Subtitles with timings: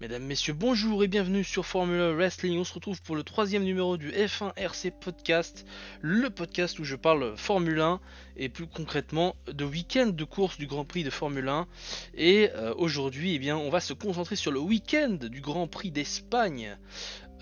[0.00, 2.58] Mesdames, Messieurs, bonjour et bienvenue sur Formula Wrestling.
[2.58, 5.66] On se retrouve pour le troisième numéro du F1 RC Podcast,
[6.00, 8.00] le podcast où je parle Formule 1
[8.38, 11.66] et plus concrètement de week-end de course du Grand Prix de Formule 1.
[12.14, 15.90] Et euh, aujourd'hui, eh bien, on va se concentrer sur le week-end du Grand Prix
[15.90, 16.78] d'Espagne.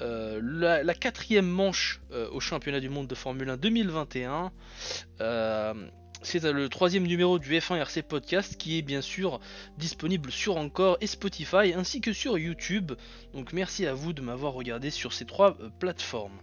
[0.01, 4.51] Euh, la, quatrième manche euh, au championnat du monde de Formule 1 2021.
[6.23, 9.39] C'est le troisième numéro du F1 RC Podcast qui est bien sûr
[9.79, 12.93] disponible sur Encore et Spotify ainsi que sur YouTube.
[13.35, 16.41] Donc merci à vous de m'avoir regardé sur ces trois euh, plateformes.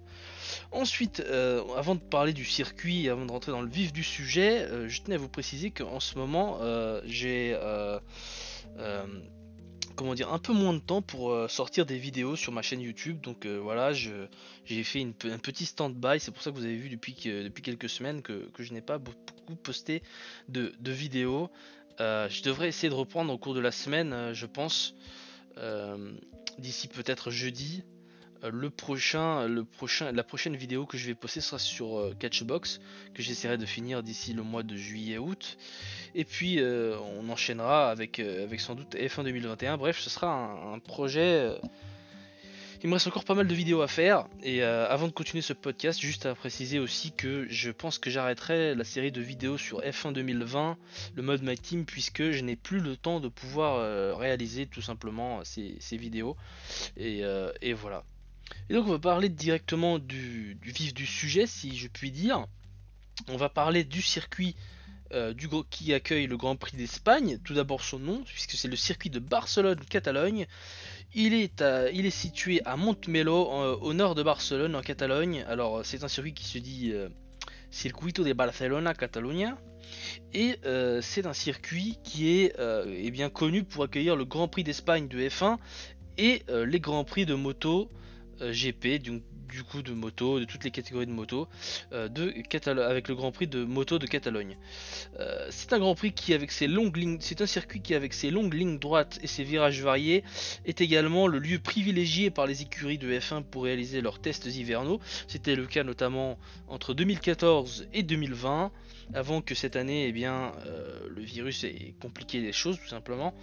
[0.72, 4.62] Ensuite, euh, avant de parler du circuit, avant de rentrer dans le vif du sujet,
[4.62, 6.60] euh, je tenais à vous préciser qu'en ce moment,
[7.05, 7.55] j'ai
[9.95, 12.81] comment dire, un peu moins de temps pour euh, sortir des vidéos sur ma chaîne
[12.81, 13.22] YouTube.
[13.22, 16.20] Donc euh, voilà, j'ai fait un petit stand-by.
[16.20, 18.98] C'est pour ça que vous avez vu depuis, depuis quelques semaines que, je n'ai pas
[18.98, 20.04] beaucoup posté
[20.49, 21.49] de, vidéos.
[21.99, 24.96] Euh, je devrais essayer de reprendre au cours de la semaine, je pense.
[26.59, 27.84] D'ici peut-être jeudi.
[28.44, 29.48] Euh, le prochain,
[30.12, 32.80] la prochaine vidéo que je vais poster sera sur euh, Catchbox,
[33.14, 35.58] que j'essaierai de finir d'ici le mois de juillet-août.
[36.16, 38.22] Et puis euh, on enchaînera avec
[38.58, 39.77] sans doute F1 2021.
[39.77, 40.27] Bref, ce sera
[40.74, 41.50] un, projet.
[42.84, 44.27] il me reste encore pas mal de vidéos à faire.
[44.44, 48.76] Et avant de continuer ce podcast, juste à préciser aussi que je pense que j'arrêterai
[48.76, 50.77] la série de vidéos sur F1 2020,
[51.16, 55.44] le mode My Team, puisque je n'ai plus le temps de pouvoir réaliser tout simplement
[55.44, 56.38] ces, vidéos.
[56.98, 58.04] et voilà.
[58.70, 62.46] Et donc on va parler directement du, vif du sujet, si je puis dire.
[63.27, 64.56] On va parler du circuit
[65.13, 65.34] euh,
[65.69, 67.40] qui accueille le Grand Prix d'Espagne.
[67.44, 70.47] Tout d'abord son nom, puisque c'est le circuit de Barcelone-Catalogne.
[71.13, 71.63] Il, est
[71.94, 75.46] il est situé à Montmelo, euh, au nord de Barcelone, en Catalogne.
[75.47, 77.09] Alors c'est un circuit qui se dit euh,
[77.72, 79.57] Circuito de Barcelona, Catalunya.
[80.34, 80.59] Et
[81.02, 85.19] c'est un circuit qui est, est, bien connu pour accueillir le Grand Prix d'Espagne de
[85.19, 85.57] F1
[86.18, 88.05] et les Grands Prix de moto euh,
[88.41, 91.48] GP, du, du, coup de moto, de toutes les catégories de moto,
[91.94, 94.58] euh, avec le Grand Prix de moto de Catalogne.
[95.20, 98.32] Euh, c'est un Grand Prix qui, avec ses longues c'est un circuit qui, avec ses
[98.32, 100.24] longues lignes droites et ses virages variés,
[100.66, 105.00] est également le lieu privilégié par les écuries de F1 pour réaliser leurs tests hivernaux.
[105.28, 108.72] C'était le cas notamment entre 2014 et 2020
[109.14, 110.54] avant que cette année, eh bien,
[111.10, 113.34] le virus ait compliqué les choses tout simplement.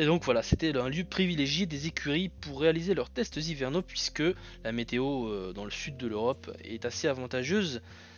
[0.00, 4.22] Et donc voilà, c'était un lieu privilégié des écuries pour réaliser leurs tests hivernaux puisque
[4.64, 8.09] la météo euh, dans le sud de l'Europe est assez avantageuse euh,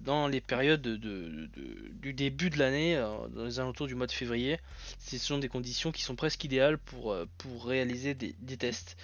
[0.00, 4.58] dans les périodes du début de l'année, euh, dans les alentours du mois de février.
[4.98, 8.96] Ce sont des conditions qui sont presque idéales pour, pour réaliser des, tests.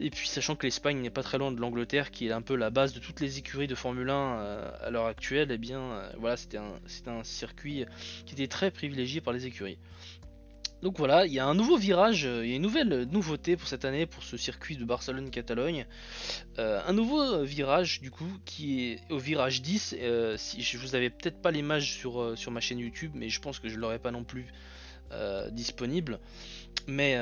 [0.00, 2.56] Et puis sachant que l'Espagne n'est pas très loin de l'Angleterre, qui est un peu
[2.56, 4.14] la base de toutes les écuries de Formule 1
[4.82, 6.72] à l'heure actuelle, eh bien voilà, c'était un,
[7.06, 7.84] un circuit
[8.26, 9.78] qui était très privilégié par les écuries.
[10.84, 13.56] Donc voilà, il y a un nouveau virage, euh, il y a une nouvelle nouveauté
[13.56, 15.86] pour cette année pour ce circuit de Barcelone-Catalogne.
[16.58, 19.96] Euh, un nouveau virage du coup qui est au virage 10.
[19.98, 23.70] Euh, si vous avais peut-être pas l'image sur, ma chaîne YouTube, mais je pense que
[23.70, 24.46] je l'aurais pas non plus
[25.52, 26.18] disponible.
[26.86, 27.16] Mais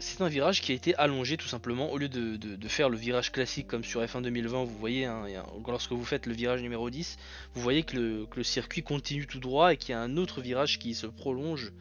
[0.00, 1.92] c'est un virage qui a été allongé tout simplement.
[1.92, 5.26] Au lieu de, faire le virage classique comme sur F1 2020, vous voyez, hein,
[5.68, 7.18] lorsque vous faites le virage numéro 10,
[7.54, 10.80] vous voyez que le circuit continue tout droit et qu'il y a un autre virage
[10.80, 11.72] qui se prolonge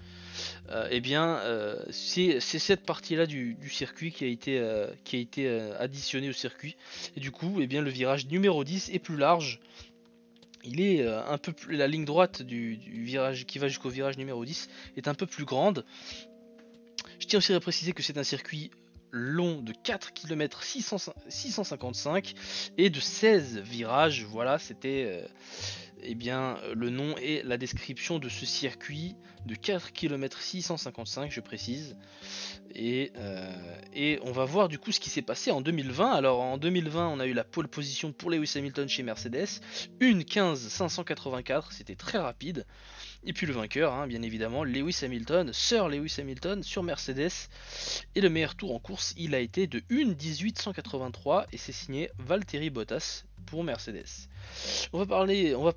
[0.69, 6.29] euh, eh bien, euh, c'est cette partie-là du, circuit qui a été, euh, été additionnée
[6.29, 6.75] au circuit.
[7.15, 9.59] Et du coup, eh bien, le virage numéro 10 est plus large.
[10.63, 14.43] Il est un peu plus, la ligne droite du, virage qui va jusqu'au virage numéro
[14.43, 15.85] 10 est un peu plus grande.
[17.19, 18.71] Je tiens aussi à préciser que c'est un circuit
[19.11, 22.33] long de 4 km 655
[22.77, 24.25] et de 16 virages.
[24.25, 25.23] Voilà, c'était
[26.03, 31.39] eh bien, le nom et la description de ce circuit de 4 km 655, je
[31.39, 31.97] précise.
[32.73, 33.53] Et, euh,
[33.93, 36.11] et, on va voir du coup ce qui s'est passé en 2020.
[36.11, 39.61] Alors en 2020, on a eu la pole position pour Lewis Hamilton chez Mercedes,
[39.99, 42.65] une 15 584, c'était très rapide.
[43.27, 47.31] Et puis le vainqueur, hein, bien évidemment, Lewis Hamilton, Sir Lewis Hamilton sur Mercedes.
[48.13, 51.71] Et le meilleur tour en course, il a été de 1 18 183 et c'est
[51.71, 54.05] signé Valtteri Bottas pour Mercedes.
[54.93, 55.73] On va parler, on va,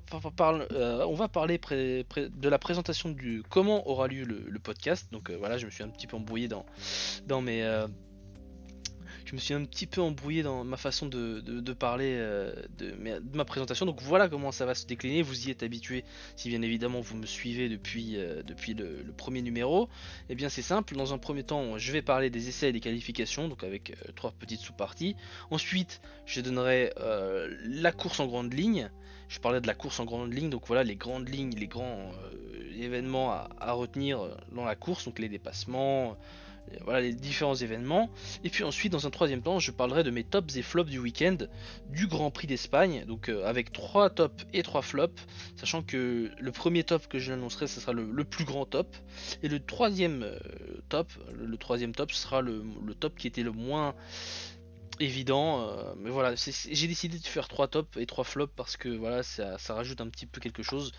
[0.71, 5.07] euh, on va parler de la présentation du comment aura lieu le, podcast.
[5.11, 6.65] Donc euh, voilà, je me suis un petit peu embrouillé dans,
[7.25, 7.87] dans mes, euh,
[9.29, 12.95] je me suis un petit peu embrouillé dans ma façon de, parler euh, de,
[13.35, 13.85] ma présentation.
[13.85, 15.21] Donc voilà comment ça va se décliner.
[15.21, 16.03] Vous y êtes habitué
[16.35, 19.83] si bien évidemment vous me suivez depuis, euh, depuis le, premier numéro.
[19.83, 19.87] Et
[20.31, 20.95] eh bien c'est simple.
[20.95, 24.11] Dans un premier temps, je vais parler des essais et des qualifications, donc avec euh,
[24.15, 25.15] trois petites sous-parties.
[25.51, 26.91] Ensuite, je donnerai
[27.65, 28.89] la course en grande ligne.
[29.27, 32.11] Je parlais de la course en grande ligne, donc voilà les grandes lignes, les grands
[32.79, 36.17] événements à, à, retenir dans la course, donc les dépassements
[36.83, 38.09] voilà les différents événements.
[38.43, 40.99] Et puis ensuite, dans un troisième temps, je parlerai de mes tops et flops du
[40.99, 41.37] week-end
[41.89, 43.05] du Grand Prix d'Espagne.
[43.05, 45.21] Donc euh, avec trois tops et trois flops,
[45.55, 48.95] sachant que le premier top que je l'annoncerai, ce sera le, plus grand top.
[49.43, 50.37] Et le troisième euh,
[50.89, 52.63] top, le, troisième top sera le,
[52.99, 53.95] top qui était le moins
[54.99, 55.61] évident.
[55.61, 59.23] Euh, mais voilà, j'ai décidé de faire trois tops et trois flops parce que voilà,
[59.23, 60.91] ça, rajoute un petit peu quelque chose.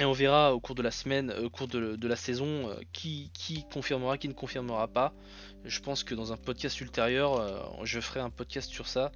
[0.00, 3.30] Et on verra au cours de la semaine, au cours de, la saison, euh, qui,
[3.70, 5.12] confirmera, qui ne confirmera pas.
[5.66, 9.12] Je pense que dans un podcast ultérieur, euh, je ferai un podcast sur ça,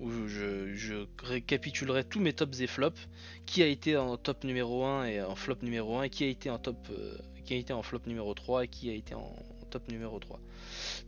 [0.00, 3.08] où je, récapitulerai tous mes tops et flops,
[3.46, 6.26] qui a été en top numéro 1 et en flop numéro 1, et qui a
[6.26, 9.14] été en top, euh, qui a été en flop numéro 3 et qui a été
[9.14, 9.36] en,
[9.74, 10.40] top numéro 3.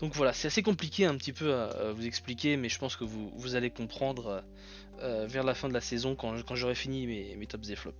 [0.00, 3.04] Donc voilà, c'est assez compliqué un petit peu à, vous expliquer, mais je pense que
[3.04, 4.42] vous allez comprendre
[5.02, 7.98] euh, vers la fin de la saison quand, j'aurai fini mes, tops et flops.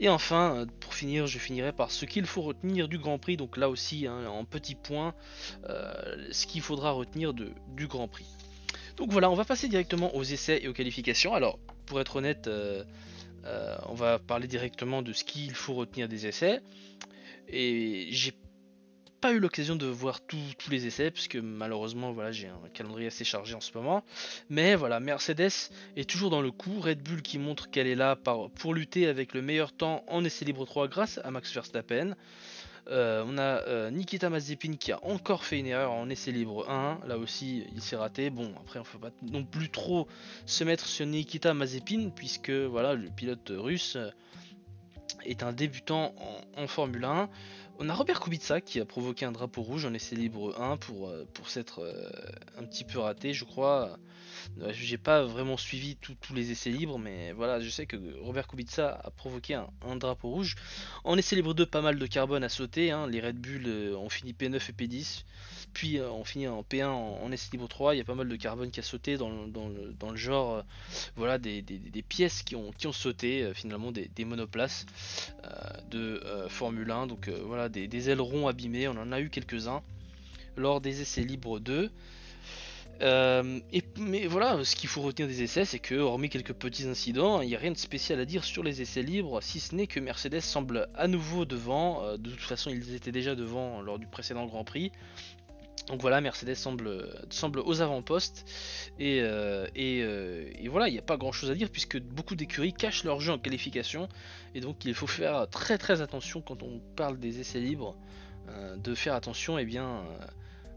[0.00, 3.38] Et enfin, euh, pour finir, je finirai par ce qu'il faut retenir du Grand Prix.
[3.38, 5.14] Donc là aussi, hein, en petits points,
[5.68, 8.26] euh, ce qu'il faudra retenir de, du Grand Prix.
[8.96, 11.34] Donc voilà, on va passer directement aux essais et aux qualifications.
[11.34, 12.50] Alors, pour être honnête,
[13.88, 16.60] on va parler directement de ce qu'il faut retenir des essais.
[17.48, 18.32] Et j'ai
[19.20, 23.24] pas eu l'occasion de voir tous les essais, puisque malheureusement voilà, j'ai un calendrier assez
[23.24, 24.04] chargé en ce moment.
[24.50, 26.80] Mais voilà, Mercedes est toujours dans le coup.
[26.80, 30.44] Red Bull qui montre qu'elle est là pour lutter avec le meilleur temps en essai
[30.44, 32.14] libre 3 grâce à Max Verstappen.
[32.88, 36.70] Euh, on a euh, Nikita Mazepin qui a encore fait une erreur en essai libre
[36.70, 37.00] 1.
[37.06, 38.30] Là aussi, il s'est raté.
[38.30, 40.06] Bon, après, on ne faut pas non plus trop
[40.46, 43.98] se mettre sur Nikita Mazepin, puisque voilà, le pilote russe
[45.24, 46.14] est un débutant
[46.56, 47.28] en Formule 1.
[47.78, 51.08] On a Robert Kubica qui a provoqué un drapeau rouge en essai libre 1 pour,
[51.08, 52.08] euh, pour s'être euh,
[52.58, 53.98] un petit peu raté, je crois.
[54.62, 58.46] Euh, j'ai pas vraiment suivi tous les essais libres, mais voilà, je sais que Robert
[58.46, 60.54] Kubica a provoqué un, drapeau rouge.
[61.04, 62.92] En essai libre 2, pas mal de carbone à sauter.
[62.92, 63.08] Hein.
[63.08, 65.24] Les Red Bull ont fini P9 et P10.
[65.74, 67.94] Puis on finit en P1 en, essai libre 3.
[67.94, 70.64] Il y a pas mal de carbone qui a sauté dans, le, genre
[71.16, 71.62] voilà, des,
[72.08, 74.86] pièces qui ont, qui ont sauté, finalement des, monoplaces
[75.90, 77.08] de Formule 1.
[77.08, 79.82] Donc voilà des, ailerons abîmés, on en a eu quelques-uns
[80.56, 81.90] lors des essais libres 2.
[83.02, 83.60] Euh,
[83.98, 87.48] mais voilà, ce qu'il faut retenir des essais, c'est que, hormis quelques petits incidents, il
[87.48, 90.00] n'y a rien de spécial à dire sur les essais libres, si ce n'est que
[90.00, 92.04] Mercedes semble à nouveau devant.
[92.04, 94.92] Euh, de toute façon, ils étaient déjà devant lors du précédent Grand Prix.
[95.86, 98.44] Donc voilà, Mercedes semble, semble aux avant-postes.
[98.98, 102.34] Et, euh, euh, et, voilà, il n'y a pas grand chose à dire puisque beaucoup
[102.34, 104.08] d'écuries cachent leur jeu en qualification.
[104.54, 107.96] Et donc il faut faire très très attention quand on parle des essais libres,
[108.48, 110.02] euh, de faire attention eh bien,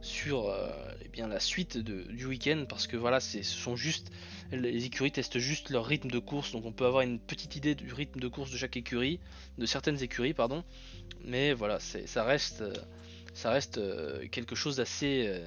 [0.02, 0.56] sur
[1.04, 2.66] eh bien, la suite du week-end.
[2.70, 4.12] Parce que voilà, ce sont juste.
[4.52, 6.52] Les écuries testent juste leur rythme de course.
[6.52, 9.20] Donc on peut avoir une petite idée du rythme de course de chaque écurie,
[9.58, 10.64] de certaines écuries, pardon.
[11.26, 12.64] Mais voilà, ça reste
[13.40, 15.40] ça reste euh, quelque chose d'assez euh,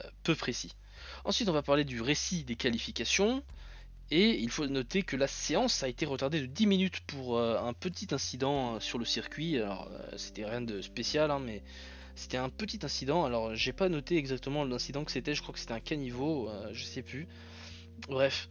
[0.00, 0.74] euh, peu précis.
[1.24, 3.44] Ensuite, on va parler du récit des qualifications.
[4.10, 7.72] Et il faut noter que la séance a été retardée de 10 minutes pour un
[7.72, 9.56] petit incident sur le circuit.
[9.56, 11.62] Alors, c'était rien de spécial, hein, mais
[12.16, 13.24] c'était un petit incident.
[13.24, 15.36] Alors, j'ai pas noté exactement l'incident que c'était.
[15.36, 17.28] Je crois que c'était un caniveau, je sais plus.
[18.08, 18.48] Bref,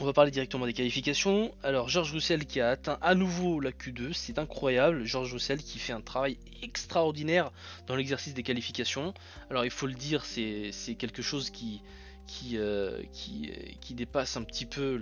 [0.00, 1.52] on va parler directement des qualifications.
[1.62, 5.04] Alors Georges Roussel qui a atteint à nouveau la Q2, c'est incroyable.
[5.04, 7.52] Georges Roussel qui fait un travail extraordinaire
[7.86, 9.12] dans l'exercice des qualifications.
[9.50, 11.82] Alors il faut le dire, c'est quelque chose qui,
[12.26, 14.98] qui, euh, qui, dépasse un petit peu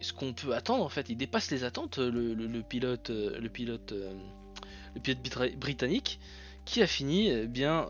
[0.00, 1.08] ce qu'on peut attendre en fait.
[1.08, 3.10] Il dépasse les attentes, le, pilote,
[3.52, 3.94] pilote
[5.56, 6.20] britannique
[6.64, 7.88] qui a fini eh bien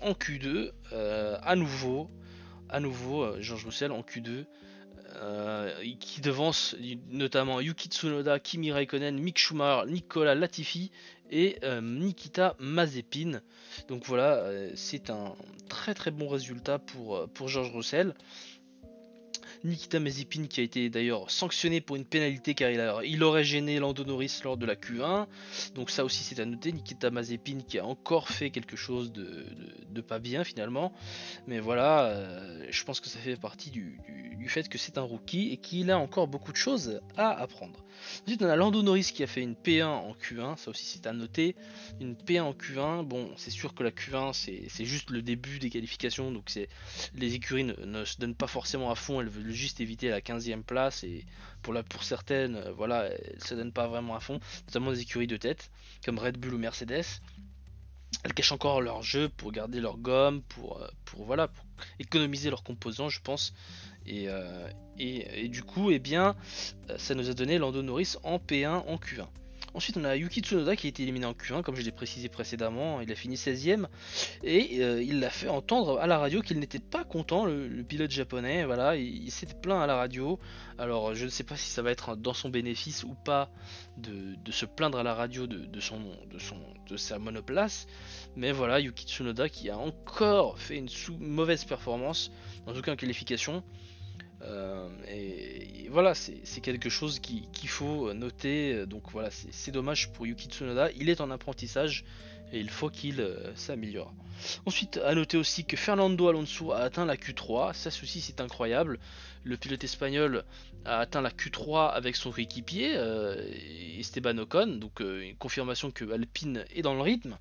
[0.00, 2.10] en Q2 euh, à nouveau
[2.70, 4.44] à nouveau euh, Georges Roussel en Q2.
[5.16, 6.76] Euh, qui devance
[7.10, 10.92] notamment Yuki Tsunoda, Kimi Raikkonen, Mick Schumacher, Nicolas Latifi
[11.32, 13.40] et euh, Nikita Mazepin.
[13.88, 14.44] Donc voilà,
[14.76, 15.34] c'est un
[15.68, 18.14] très très bon résultat pour, pour Georges Roussel.
[19.64, 22.70] Nikita Mazepin qui a été d'ailleurs sanctionné pour une pénalité car
[23.04, 25.26] il, aurait gêné Lando Norris lors de la Q1.
[25.74, 26.72] Donc ça aussi c'est à noter.
[26.72, 30.92] Nikita Mazepin qui a encore fait quelque chose de, pas bien finalement.
[31.46, 33.98] Mais voilà, euh, je pense que ça fait partie du,
[34.48, 37.84] fait que c'est un rookie et qu'il a encore beaucoup de choses à apprendre.
[38.22, 40.56] Ensuite on a Lando Norris qui a fait une P1 en Q1.
[40.56, 41.56] Ça aussi c'est à noter.
[42.00, 43.04] Une P1 en Q1.
[43.04, 46.30] Bon c'est sûr que la Q1 c'est juste le début des qualifications.
[46.30, 46.50] Donc
[47.14, 49.20] les écuries ne, se donnent pas forcément à fond.
[49.20, 51.24] Elles veulent juste éviter la 15e place et
[51.62, 55.00] pour, la, pour certaines, euh, voilà, elles se donnent pas vraiment à fond, notamment des
[55.02, 55.70] écuries de tête
[56.04, 57.04] comme Red Bull ou Mercedes.
[58.24, 61.64] Elles cachent encore leur jeu pour garder leur gomme, pour, euh, pour, voilà, pour
[61.98, 63.54] économiser leurs composants, je pense.
[64.06, 66.36] Et, euh, et, du coup, eh bien,
[66.96, 69.26] ça nous a donné Lando Norris en P1 en Q1.
[69.72, 72.28] Ensuite, on a Yuki Tsunoda qui a été éliminé en Q1, comme je l'ai précisé
[72.28, 73.00] précédemment.
[73.00, 73.86] Il a fini 16ème
[74.42, 78.10] et euh, il l'a fait entendre à la radio qu'il n'était pas content, le, pilote
[78.10, 78.64] japonais.
[78.64, 80.40] Voilà, il, s'était plaint à la radio.
[80.76, 83.48] Alors, je ne sais pas si ça va être dans son bénéfice ou pas
[83.96, 86.56] de, se plaindre à la radio de, son, de, son,
[86.88, 87.86] de sa monoplace.
[88.34, 90.88] Mais voilà, Yuki Tsunoda qui a encore fait une
[91.20, 92.32] mauvaise performance,
[92.66, 93.62] en tout cas en qualification.
[94.42, 98.86] Euh, et, voilà, c'est quelque chose qu'il faut noter.
[98.86, 100.90] Donc voilà, c'est dommage pour Yuki Tsunoda.
[100.92, 102.04] Il est en apprentissage
[102.52, 104.12] et il faut qu'il euh, s'améliore.
[104.66, 107.74] Ensuite, à noter aussi que Fernando Alonso a atteint la Q3.
[107.74, 108.98] Ça aussi, c'est incroyable.
[109.44, 110.44] Le pilote espagnol
[110.84, 113.36] a atteint la Q3 avec son coéquipier euh,
[113.98, 114.78] Esteban Ocon.
[114.78, 117.36] Donc une confirmation que Alpine est dans le rythme.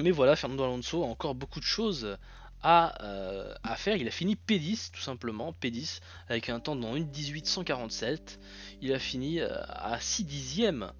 [0.00, 2.16] Mais voilà, Fernando Alonso a encore beaucoup de choses
[2.64, 3.96] euh, à, faire.
[3.96, 7.08] Il a fini P10 tout simplement, P10 avec un temps dans une
[7.44, 8.40] 147
[8.80, 10.90] Il a fini euh, à 6 dixièmes,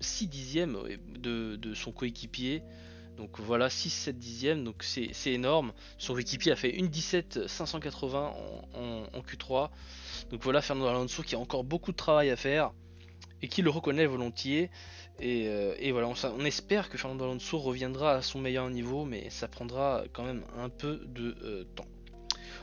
[0.00, 0.78] 6 dixièmes
[1.18, 2.62] de, son coéquipier.
[3.16, 5.72] Donc voilà, 6-7 dixièmes, donc c'est énorme.
[5.98, 8.34] Son coéquipier a fait une 17 580
[8.74, 9.70] en, Q3.
[10.30, 12.72] Donc voilà, Fernando Alonso qui a encore beaucoup de travail à faire
[13.44, 14.70] et qui le reconnaît volontiers.
[15.22, 19.48] Euh, et, voilà, on, espère que Fernando Alonso reviendra à son meilleur niveau, mais ça
[19.48, 21.86] prendra quand même un peu de euh, temps.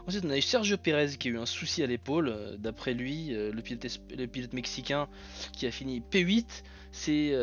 [0.07, 2.29] Ensuite, on a eu Sergio Pérez qui a eu un souci à l'épaule.
[2.29, 5.07] Euh, d'après lui, le pilote, mexicain
[5.53, 7.33] qui a fini P8, c'est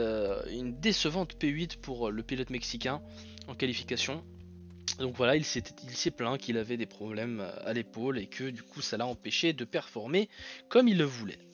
[0.50, 3.00] une décevante P8 pour le pilote mexicain
[3.46, 4.24] en qualification.
[4.98, 8.82] Donc voilà, il s'est plaint qu'il avait des problèmes à l'épaule et que du coup
[8.82, 10.28] ça l'a empêché de performer
[10.68, 11.47] comme il le voulait.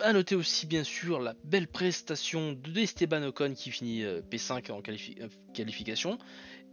[0.00, 4.78] A noter aussi bien sûr la belle prestation d'Esteban Ocon qui finit euh, P5 en
[4.86, 6.18] euh, qualification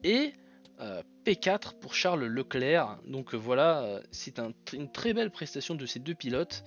[0.04, 0.34] et
[0.80, 3.00] euh, P4 pour Charles Leclerc.
[3.06, 4.40] Donc voilà, c'est
[4.74, 6.64] une très belle prestation de ces deux pilotes.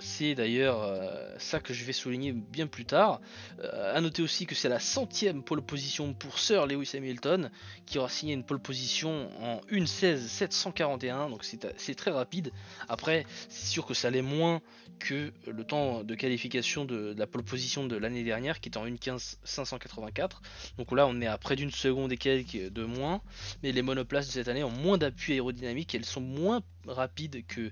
[0.00, 3.20] C'est d'ailleurs euh, ça que je vais souligner bien plus tard.
[3.60, 7.50] Euh, à noter aussi que c'est la centième pole position pour Sir Lewis Hamilton,
[7.86, 12.52] qui aura signé une pole position en 1.16.741, donc c'est très rapide.
[12.88, 14.60] Après, c'est sûr que ça l'est moins
[14.98, 18.86] que le temps de qualification de, la pole position de l'année dernière, qui était en
[18.86, 20.40] 1.15.584.
[20.76, 23.20] Donc là, on est à près d'une seconde et quelques de moins,
[23.62, 27.70] mais les monoplaces de cette année ont moins d'appui aérodynamique, elles sont moins rapides que,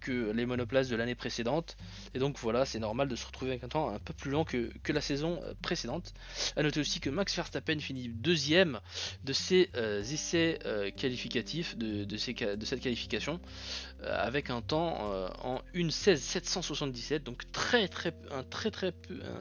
[0.00, 1.76] que les monoplaces de l'année précédente.
[2.14, 4.44] Et donc voilà, c'est normal de se retrouver avec un temps un peu plus lent
[4.44, 6.12] que, la saison euh, précédente.
[6.56, 8.80] A noter aussi que Max Verstappen finit deuxième
[9.24, 13.40] de ses euh, essais euh, qualificatifs, de, de, cette qualification,
[14.04, 15.12] avec un temps
[15.44, 18.92] en 1.16.777, donc très très un très très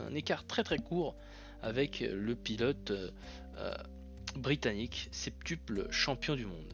[0.10, 1.16] un écart très très court
[1.64, 2.92] avec le pilote
[4.36, 6.74] britannique, septuple champion du monde.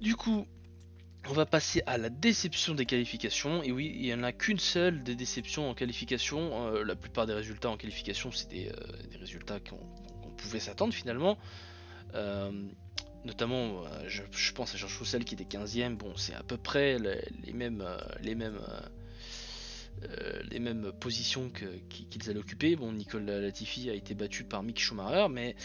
[0.00, 0.46] Du coup,
[1.28, 3.62] on va passer à la déception des qualifications.
[3.62, 6.68] Et oui, il n'y en a qu'une seule des déceptions en qualification.
[6.68, 11.38] Euh, la plupart des résultats en qualification, c'est des, euh, résultats qu'on pouvait s'attendre finalement.
[12.14, 12.50] Euh,
[13.24, 15.96] notamment, je, pense à Georges Roussel qui était 15ème.
[15.96, 17.84] Bon, c'est à peu près les mêmes,
[18.20, 18.60] les mêmes
[20.02, 22.76] euh, les mêmes positions qu'ils allaient occuper.
[22.76, 25.56] Bon, Nicolas Latifi a été battu par Mick Schumacher, mais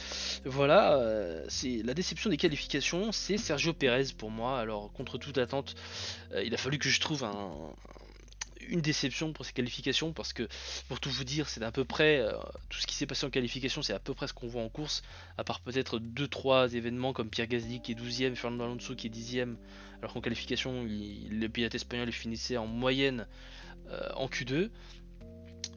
[0.46, 4.60] voilà, euh, c'est la déception des qualifications, c'est Sergio Pérez pour moi.
[4.60, 5.76] Alors, contre toute attente,
[6.34, 7.26] euh, il a fallu que je trouve
[8.70, 10.48] une déception pour ces qualifications parce que
[10.88, 12.26] pour tout vous dire c'est à peu près
[12.70, 14.70] tout ce qui s'est passé en qualification c'est à peu près ce qu'on voit en
[14.70, 15.02] course
[15.38, 19.10] à part peut-être 2-3 événements comme Pierre Gasly qui est 12ème Fernando Alonso qui est
[19.10, 19.56] 10ème
[20.00, 23.28] alors qu'en qualification le pilote espagnol finissait en moyenne
[23.92, 24.70] euh, en Q2.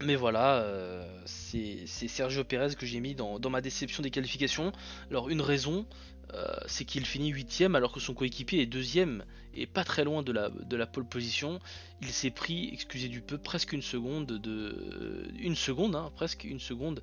[0.02, 4.72] Mais voilà, euh, c'est Sergio Pérez que j'ai mis dans, ma déception des qualifications.
[5.10, 5.86] Alors une raison,
[6.32, 9.24] euh, c'est qu'il finit 8 alors que son coéquipier est deuxième
[9.56, 11.58] et pas très loin de la, pole position.
[12.02, 16.60] Il s'est pris, excusez du peu, presque une seconde de une seconde, hein, presque une
[16.60, 17.02] seconde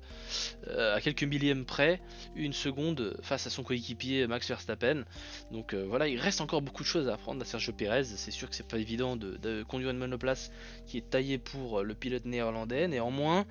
[0.68, 2.00] euh, à quelques millièmes près,
[2.36, 5.04] une seconde face à son coéquipier Max Verstappen.
[5.50, 8.04] Donc euh, voilà, il reste encore beaucoup de choses à apprendre à Sergio Perez.
[8.04, 10.52] C'est sûr que c'est pas évident de, conduire une monoplace
[10.86, 12.88] qui est taillée pour le pilote néerlandais.
[12.88, 13.46] Néanmoins,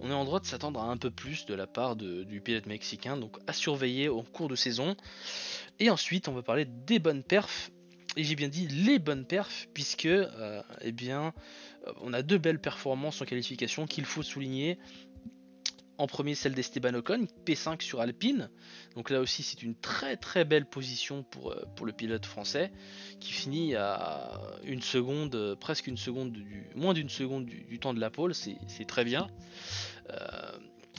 [0.00, 2.66] on est en droit de s'attendre à un peu plus de la part du pilote
[2.66, 3.16] mexicain.
[3.16, 4.96] Donc à surveiller au cours de saison.
[5.78, 7.70] Et ensuite, on va parler des bonnes perfs.
[8.16, 11.32] Et j'ai bien dit les bonnes perfs, puisque euh, eh bien,
[11.86, 14.78] euh, on a deux belles performances en qualification qu'il faut souligner.
[15.98, 18.50] En premier, celle d'Esteban Ocon, P5 sur Alpine.
[18.96, 22.72] Donc là aussi, c'est une très très belle position pour, euh, pour le pilote français,
[23.20, 28.00] qui finit à une seconde, presque une seconde, du, moins d'une seconde du, temps de
[28.00, 29.28] la pole, c'est très bien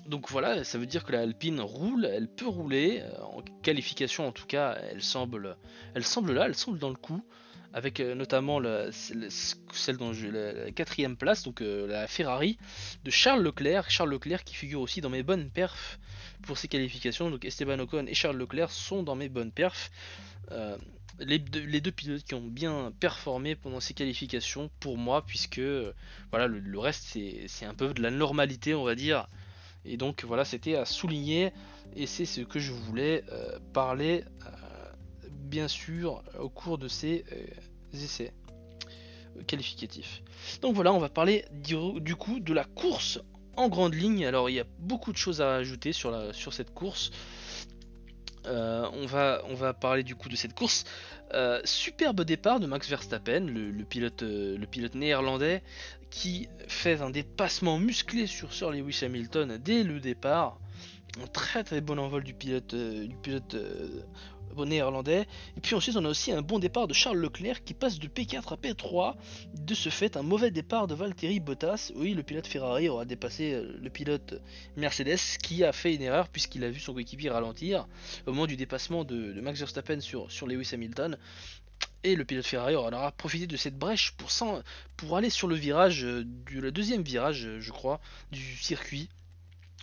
[0.06, 4.28] donc voilà, ça veut dire que la Alpine roule, elle peut rouler, euh, en qualification
[4.28, 5.56] en tout cas, elle semble,
[5.96, 7.24] elle semble là, elle semble dans le coup.
[7.76, 12.60] avec notamment celle dont je, la, quatrième place, donc la Ferrari
[13.04, 13.90] de Charles Leclerc.
[13.90, 16.00] Charles Leclerc qui figure aussi dans mes bonnes perfs
[16.44, 17.32] pour ces qualifications.
[17.32, 19.90] Donc Esteban Ocon et Charles Leclerc sont dans mes bonnes perfs.
[21.20, 25.62] Les deux, pilotes qui ont bien performé pendant ces qualifications pour moi, puisque
[26.30, 27.18] voilà, le reste
[27.48, 29.28] c'est un peu de la normalité, on va dire.
[29.86, 31.52] Et donc voilà, c'était à souligner
[31.96, 37.26] et c'est ce que je voulais euh, parler euh, bien sûr au cours de ces
[37.32, 37.46] euh,
[37.94, 38.34] essais
[39.48, 40.22] qualificatifs.
[40.62, 43.20] Donc voilà, on va parler du, coup de la course
[43.56, 44.26] en grande ligne.
[44.26, 47.12] Alors il y a beaucoup de choses à ajouter sur, la, sur cette course.
[48.46, 50.86] on, va, on va parler du coup de cette course.
[51.66, 55.64] superbe départ de Max Verstappen, le, pilote, le pilote néerlandais,
[56.14, 60.60] qui fait un dépassement musclé sur Sir Lewis Hamilton dès le départ.
[61.20, 63.08] Un très très bon envol du pilote, euh,
[63.56, 65.26] euh, néerlandais.
[65.58, 68.08] Et puis ensuite on a aussi un bon départ de Charles Leclerc qui passe de
[68.08, 69.16] P4 à P3.
[69.60, 71.92] De ce fait un mauvais départ de Valtteri Bottas.
[71.96, 74.36] Oui le pilote Ferrari aura dépassé euh, le pilote
[74.78, 77.88] Mercedes qui a fait une erreur puisqu'il a vu son coéquipier ralentir
[78.28, 81.18] au moment du dépassement de, Max Verstappen sur Lewis Hamilton.
[82.04, 84.14] Et le pilote Ferrari aura profité de cette brèche
[84.98, 89.10] pour, aller sur le virage, euh, du, le deuxième virage, euh, je crois, du circuit,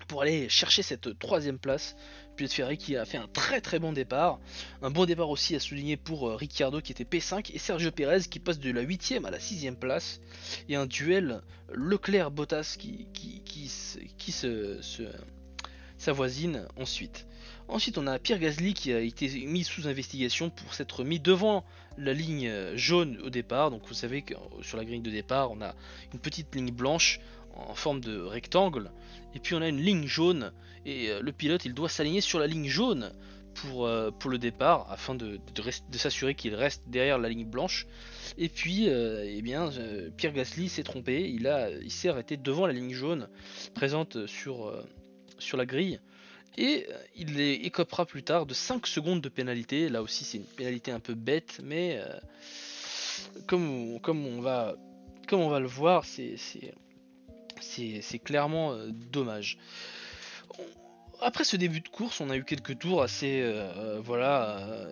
[0.06, 1.96] pour aller chercher cette troisième place.
[2.36, 4.38] Pilote Ferrari qui a fait un très très bon départ.
[4.82, 8.22] Un bon départ aussi à souligner pour euh, Ricciardo qui était P5 et Sergio Perez
[8.30, 10.20] qui passe de la 8ème à la 6ème place.
[10.68, 11.40] Et un duel
[11.72, 13.42] Leclerc-Bottas qui, qui,
[16.76, 17.26] ensuite.
[17.70, 21.64] Ensuite, on a Pierre Gasly qui a été mis sous investigation pour s'être mis devant
[21.96, 23.70] la ligne jaune au départ.
[23.70, 25.76] Donc, vous savez que sur la grille de départ, on a
[26.12, 27.20] une petite ligne blanche
[27.54, 28.90] en forme de rectangle,
[29.34, 30.52] et puis on a une ligne jaune.
[30.84, 33.12] Et euh, le pilote, il doit s'aligner sur la ligne jaune
[33.54, 35.38] pour, euh, le départ, afin de,
[35.92, 37.86] s'assurer qu'il reste derrière la ligne blanche.
[38.36, 39.70] Et puis, euh, eh bien,
[40.16, 41.30] Pierre Gasly s'est trompé.
[41.30, 43.28] Il a, il s'est arrêté devant la ligne jaune
[43.74, 44.72] présente sur
[45.56, 46.00] la grille
[46.56, 49.88] et euh, il les écopera plus tard de 5 secondes de pénalité.
[49.88, 52.18] Là aussi, c'est une pénalité un peu bête, mais euh,
[53.46, 54.76] comme, on va
[55.32, 56.36] le voir, c'est
[58.24, 59.58] clairement euh, dommage.
[61.22, 63.44] Après ce début de course, on a eu quelques tours assez,
[64.02, 64.88] voilà,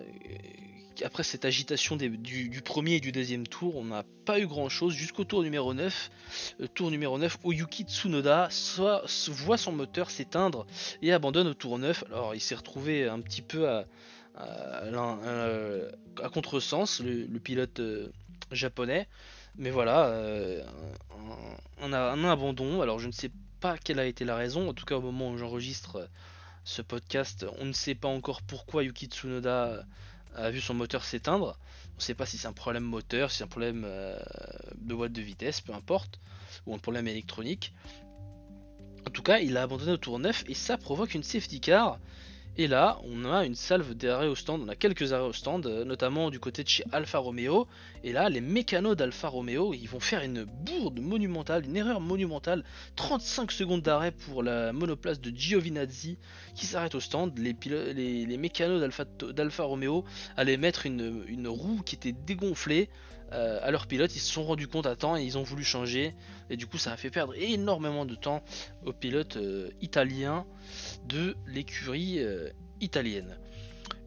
[1.03, 4.93] après cette agitation du, premier et du deuxième tour, on n'a pas eu grand chose
[4.93, 6.11] jusqu'au tour numéro 9.
[6.59, 8.49] Le tour numéro 9 où Yuki Tsunoda
[9.27, 10.65] voit son moteur s'éteindre
[11.01, 12.05] et abandonne au tour 9.
[12.07, 13.85] Alors il s'est retrouvé un petit peu à,
[14.35, 14.83] à,
[16.33, 18.11] contresens, le, pilote euh,
[18.51, 19.07] japonais.
[19.57, 20.63] Mais voilà, euh,
[21.81, 22.81] un, un, abandon.
[22.81, 23.35] Alors je ne sais pas
[23.83, 24.69] quelle a été la raison.
[24.69, 26.09] En tout cas, au moment où j'enregistre
[26.63, 29.85] ce podcast, on ne sait pas encore pourquoi Yuki Tsunoda
[30.35, 31.57] a vu son moteur s'éteindre.
[31.93, 34.17] On ne sait pas si c'est un problème moteur, si c'est un problème euh,
[34.75, 36.19] de boîte de vitesse, peu importe,
[36.65, 37.73] ou un problème électronique.
[39.07, 41.99] En tout cas, il a abandonné au tour 9 et ça provoque une safety car
[42.59, 45.65] et là, on a une salve d'arrêt au stand, on a quelques arrêts au stand,
[45.65, 47.69] euh, notamment du côté de chez Alfa Romeo.
[48.03, 52.65] Et là, les mécanos d'Alfa Romeo, ils vont faire une bourde monumentale, une erreur monumentale.
[52.97, 56.17] 35 secondes d'arrêt pour la monoplace de Giovinazzi
[56.53, 57.31] qui s'arrête au stand.
[57.39, 57.55] Les,
[57.93, 60.03] les, mécanos d'Alfa Romeo
[60.35, 62.89] allaient mettre une, roue qui était dégonflée
[63.31, 64.15] à leur pilote.
[64.15, 66.15] Ils se sont rendus compte à temps et ils ont voulu changer.
[66.49, 68.43] Et du coup, ça a fait perdre énormément de temps
[68.85, 70.45] aux pilotes euh, italiens
[71.05, 72.49] de l'écurie euh,
[72.81, 73.37] italienne.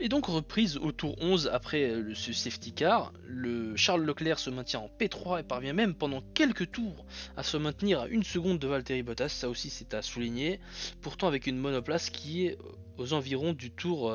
[0.01, 4.51] Et donc reprise au tour 11 après euh, ce safety car, le Charles Leclerc se
[4.51, 7.05] maintient en P3 et parvient même pendant quelques tours
[7.37, 10.59] à se maintenir à une seconde de Valtteri Bottas, ça aussi c'est à souligner,
[11.03, 12.59] pourtant avec une monoplace qui est
[12.97, 14.13] aux environs du tour,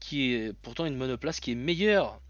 [0.00, 2.20] qui est pourtant une monoplace qui est meilleure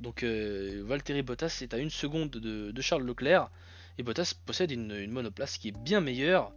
[0.00, 3.50] donc euh, Valtteri Bottas est à une seconde de, Charles Leclerc
[3.98, 6.52] et Bottas possède une, monoplace qui est bien meilleure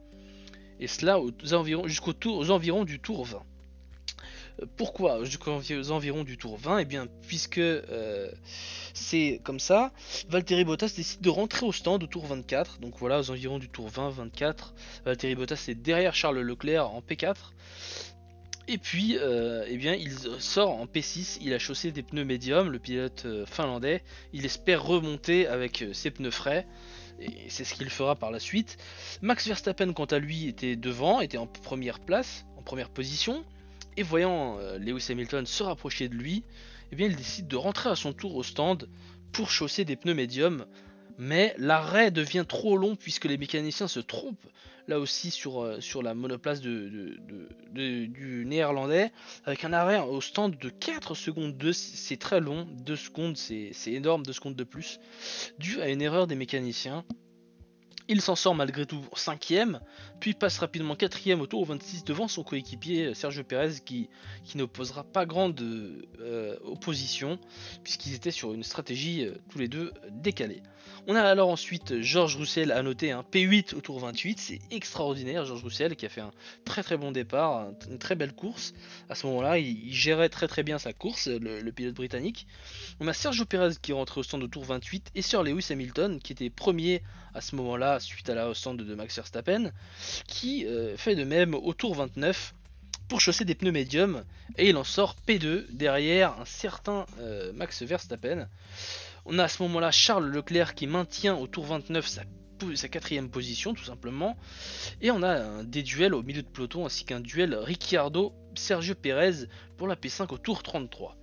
[0.79, 3.43] et cela aux environs, jusqu'au tour, aux environs du tour 20.
[4.61, 8.31] Euh, pourquoi jusqu'aux environs du tour 20 Et eh bien puisque euh,
[8.93, 9.91] c'est comme ça,
[10.29, 12.79] Valtteri Bottas décide de rentrer au stand au tour 24.
[12.79, 14.73] Donc voilà, aux environs du tour 20-24,
[15.05, 17.35] Valtteri Bottas est derrière Charles Leclerc en P4.
[18.71, 22.69] Et puis, euh, eh bien, il sort en P6, il a chaussé des pneus médiums,
[22.69, 24.03] le pilote euh, finlandais.
[24.31, 26.67] Il espère remonter avec euh, ses pneus frais,
[27.19, 28.77] et c'est ce qu'il fera par la suite.
[29.23, 33.43] Max Verstappen, quant à lui, était devant, était en première place, en première position.
[33.97, 36.43] Et voyant Lewis Hamilton se rapprocher de lui,
[36.91, 38.87] eh il décide de rentrer à son tour au stand
[39.31, 40.67] pour chausser des pneus médiums.
[41.17, 44.47] Mais l'arrêt devient trop long puisque les mécaniciens se trompent
[44.89, 47.19] là aussi sur, euh, la monoplace du
[48.45, 49.11] néerlandais
[49.45, 53.71] avec un arrêt au stand de 4 secondes 2 c'est très long 2 secondes c'est
[53.87, 54.99] énorme 2 secondes de plus
[55.59, 57.05] dû à une erreur des mécaniciens.
[58.11, 59.79] Il s'en sort malgré tout 5ème,
[60.19, 64.09] puis passe rapidement 4ème au tour 26 devant son coéquipier euh, Sergio Perez qui,
[64.43, 67.39] qui n'opposera pas grande euh, opposition
[67.83, 70.61] puisqu'ils étaient sur une stratégie euh, tous les deux décalée.
[71.07, 75.45] On a alors ensuite Georges Roussel à noter un P8 au tour 28, c'est extraordinaire
[75.45, 76.31] Georges Roussel qui a fait un
[76.65, 78.73] très très bon départ, une très belle course.
[79.09, 82.47] À ce moment-là, il, gérait très très bien sa course, le, pilote britannique.
[82.99, 85.67] On a Sergio Perez qui est rentré au stand au tour 28 et Sir Lewis
[85.71, 87.01] Hamilton qui était premier
[87.33, 89.71] à ce moment-là suite à la stand de Max Verstappen,
[90.27, 92.53] qui euh, fait de même au tour 29
[93.07, 94.23] pour chausser des pneus médiums
[94.57, 98.47] et il en sort P2 derrière un certain euh, Max Verstappen.
[99.25, 103.73] On a à ce moment-là Charles Leclerc qui maintient au tour 29 sa, quatrième position
[103.73, 104.37] tout simplement.
[105.01, 109.87] Et on a des duels au milieu de peloton ainsi qu'un duel Ricciardo-Sergio Perez pour
[109.87, 111.15] la P5 au tour 33.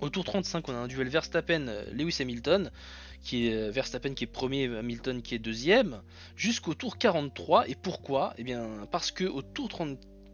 [0.00, 2.72] Au tour 35, on a un duel Verstappen-Lewis Hamilton,
[3.22, 6.02] qui est euh, Verstappen qui est premier, Hamilton qui est deuxième,
[6.36, 7.68] jusqu'au tour 43.
[7.68, 8.34] Et pourquoi?
[8.36, 9.68] Eh bien, parce que au tour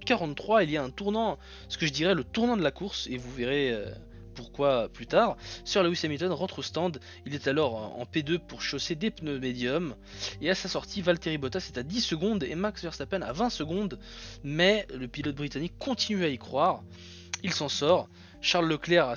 [0.05, 3.07] 43, il y a un tournant, ce que je dirais le tournant de la course,
[3.11, 3.91] et vous verrez euh,
[4.35, 5.37] pourquoi plus tard.
[5.65, 9.39] Sir Lewis Hamilton rentre au stand, il est alors en P2 pour chausser des pneus
[9.39, 9.95] médiums,
[10.41, 13.51] et à sa sortie, Valtteri Bottas est à 10 secondes et Max Verstappen à 20
[13.51, 13.99] secondes,
[14.45, 16.83] mais le pilote britannique continue à y croire,
[17.43, 18.09] il s'en sort.
[18.41, 19.17] Charles Leclerc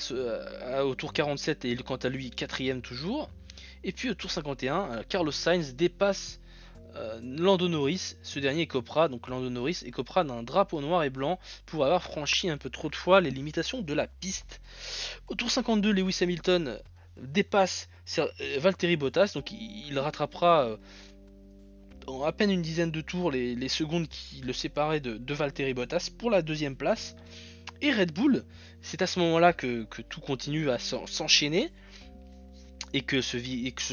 [0.83, 3.29] au tour 47 et quant à lui quatrième toujours.
[3.83, 6.39] Et puis au tour 51, euh, Carlos Sainz dépasse
[6.95, 8.15] euh, Lando Norris.
[8.21, 12.49] Ce dernier écopera, donc Lando Norris écopera d'un drapeau noir et blanc pour avoir franchi
[12.49, 14.61] un peu trop de fois les limitations de la piste.
[15.27, 16.79] Au tour 52, Lewis Hamilton
[17.17, 17.89] dépasse
[18.19, 18.27] euh,
[18.59, 20.77] Valtteri Bottas, donc il, rattrapera
[22.07, 25.73] en à peine une dizaine de tours les, secondes qui le séparaient de, de Valtteri
[25.73, 27.15] Bottas pour la deuxième place.
[27.81, 28.43] Et Red Bull,
[28.81, 31.71] c'est à ce moment-là que, tout continue à s'enchaîner
[32.93, 33.37] et que, ce,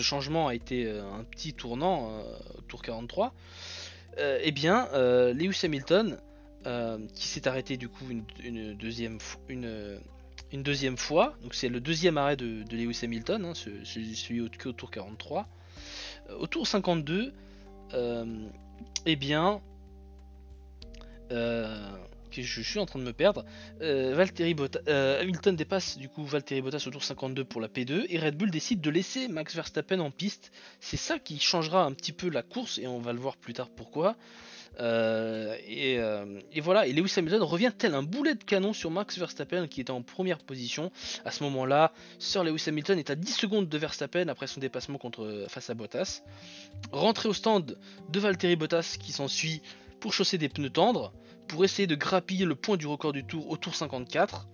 [0.02, 2.22] changement a été euh, un petit tournant, euh,
[2.68, 3.32] tour 43.
[4.18, 4.88] Euh, eh bien,
[5.32, 6.18] Lewis Hamilton,
[7.14, 10.00] qui s'est arrêté du coup une, deuxième, une,
[10.52, 15.46] deuxième fois, donc c'est le deuxième arrêt de, Lewis Hamilton, hein, celui au, tour 43.
[16.40, 17.32] Au tour 52,
[19.06, 19.60] eh bien,
[22.42, 23.44] je suis en train de me perdre.
[23.80, 24.26] Euh,
[24.88, 28.36] euh, Hamilton dépasse du coup Valtteri Bottas au tour 52 pour la P2 et Red
[28.36, 30.52] Bull décide de laisser Max Verstappen en piste.
[30.80, 33.54] C'est ça qui changera un petit peu la course et on va le voir plus
[33.54, 34.16] tard pourquoi.
[34.80, 39.66] Euh, et, voilà, et Lewis Hamilton revient tel un boulet de canon sur Max Verstappen
[39.66, 40.92] qui était en première position.
[41.24, 44.98] À ce moment-là, Sir Lewis Hamilton est à 10 secondes de Verstappen après son dépassement
[44.98, 46.22] contre, face à Bottas.
[46.92, 47.76] Rentré au stand
[48.10, 49.62] de Valtteri Bottas qui s'ensuit
[50.00, 51.12] pour chausser des pneus tendres
[51.48, 54.46] pour essayer de grappiller le point du record du tour au tour 54.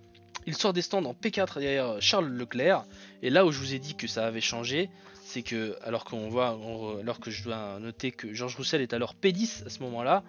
[0.47, 2.83] Il sort des stands en P4 derrière Charles Leclerc.
[3.21, 4.89] Et là où je vous ai dit que ça avait changé,
[5.23, 9.79] c'est que alors que je dois noter que Georges Roussel est alors P10 à ce
[9.79, 10.23] moment-là,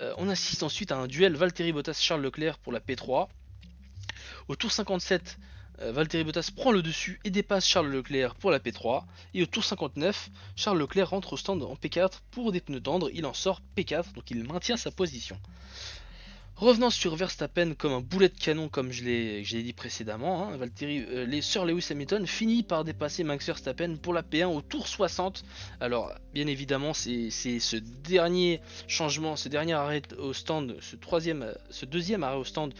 [0.00, 3.28] euh, on assiste ensuite à un duel Valtteri Bottas-Charles Leclerc pour la P3.
[4.48, 8.58] Au tour 57, euh, Valtteri Bottas prend le dessus et dépasse Charles Leclerc pour la
[8.58, 9.04] P3.
[9.34, 13.10] Et au tour 59, Charles Leclerc rentre au stand en P4 pour des pneus tendres.
[13.12, 15.38] Il en sort P4, donc il maintient sa position.
[16.56, 21.04] Revenant sur Verstappen comme un boulet de canon, comme je l'ai dit précédemment, hein, Valtteri,
[21.06, 25.44] euh, Sir Lewis Hamilton finit par dépasser Max Verstappen pour la P1 au tour 60.
[25.80, 30.96] Alors, bien évidemment, c'est ce dernier changement, ce dernier arrêt au stand, ce,
[31.84, 32.72] deuxième arrêt au stand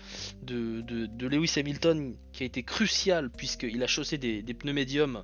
[0.43, 5.23] de, Lewis Hamilton qui a été crucial puisqu'il a chaussé des, pneus médiums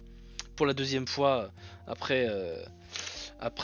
[0.56, 1.50] pour la deuxième fois
[1.86, 2.62] après, euh,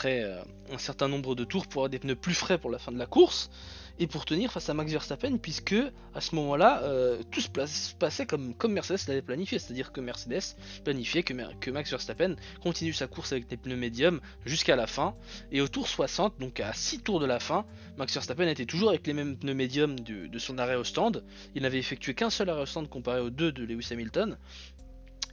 [0.05, 2.91] euh, un certain nombre de tours pour avoir des pneus plus frais pour la fin
[2.91, 3.51] de la course
[3.99, 5.75] et pour tenir face à Max Verstappen, puisque
[6.15, 7.49] à ce moment-là, euh, tout se,
[7.95, 13.07] passait comme, Mercedes l'avait planifié, c'est-à-dire que Mercedes planifiait que, que, Max Verstappen continue sa
[13.07, 15.15] course avec des pneus médiums jusqu'à la fin,
[15.51, 17.65] et au tour 60, donc à 6 tours de la fin,
[17.97, 21.23] Max Verstappen était toujours avec les mêmes pneus médiums de, de son arrêt au stand,
[21.53, 24.37] il n'avait effectué qu'un seul arrêt au stand comparé aux deux de Lewis Hamilton,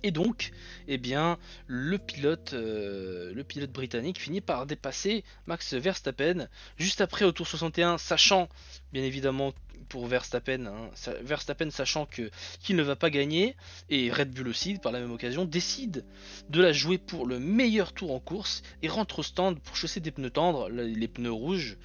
[0.06, 0.52] et donc,
[0.86, 6.46] eh bien, le pilote, euh, le pilote britannique finit par dépasser Max Verstappen
[6.78, 8.48] juste après au tour 61, sachant
[8.92, 9.52] bien évidemment
[9.88, 10.90] pour Verstappen, hein,
[11.22, 13.56] Verstappen sachant qu'il ne va pas gagner
[13.90, 16.04] et Red Bull aussi par la même occasion décide
[16.50, 19.98] de la jouer pour le meilleur tour en course et rentre au stand pour chausser
[19.98, 21.78] des pneus tendres, les pneus rouges,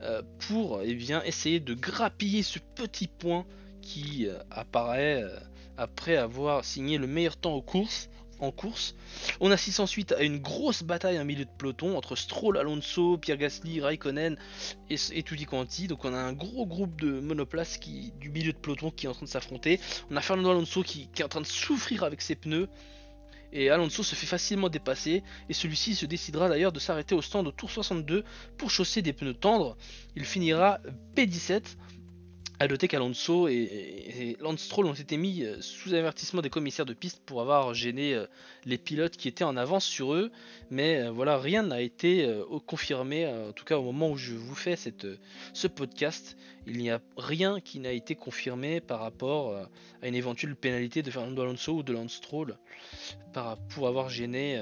[0.00, 3.44] euh, pour eh bien essayer de grappiller ce petit point
[3.82, 5.24] qui euh, apparaît
[5.76, 7.60] après avoir signé le meilleur temps en
[8.50, 8.94] course.
[9.40, 13.36] On assiste ensuite à une grosse bataille en milieu de peloton entre Stroll, Alonso, Pierre
[13.36, 14.36] Gasly, Raikkonen
[14.90, 15.86] et, et Tutti.
[15.88, 19.08] Donc on a un gros groupe de monoplaces qui, du milieu de peloton qui est
[19.08, 19.80] en train de s'affronter.
[20.10, 22.68] On a Fernando Alonso qui, qui est en train de souffrir avec ses pneus.
[23.52, 27.46] Et Alonso se fait facilement dépasser et celui-ci se décidera d'ailleurs de s'arrêter au stand
[27.46, 28.24] au tour 62
[28.58, 29.76] pour chausser des pneus tendres.
[30.16, 30.80] Il finira
[31.14, 31.62] P17
[32.60, 37.20] a noter qu'Alonso et, Stroll ont été mis euh, sous avertissement des commissaires de piste
[37.26, 38.26] pour avoir gêné euh,
[38.64, 40.30] les pilotes qui étaient en avance sur eux,
[40.70, 42.28] mais euh, voilà, rien n'a été
[42.66, 46.36] confirmé, en tout cas au moment où je vous fais ce podcast,
[46.66, 49.56] il n'y a rien qui n'a été confirmé par rapport
[50.02, 52.56] à une éventuelle pénalité de Fernando Alonso ou de Lance Stroll
[53.68, 54.58] pour avoir gêné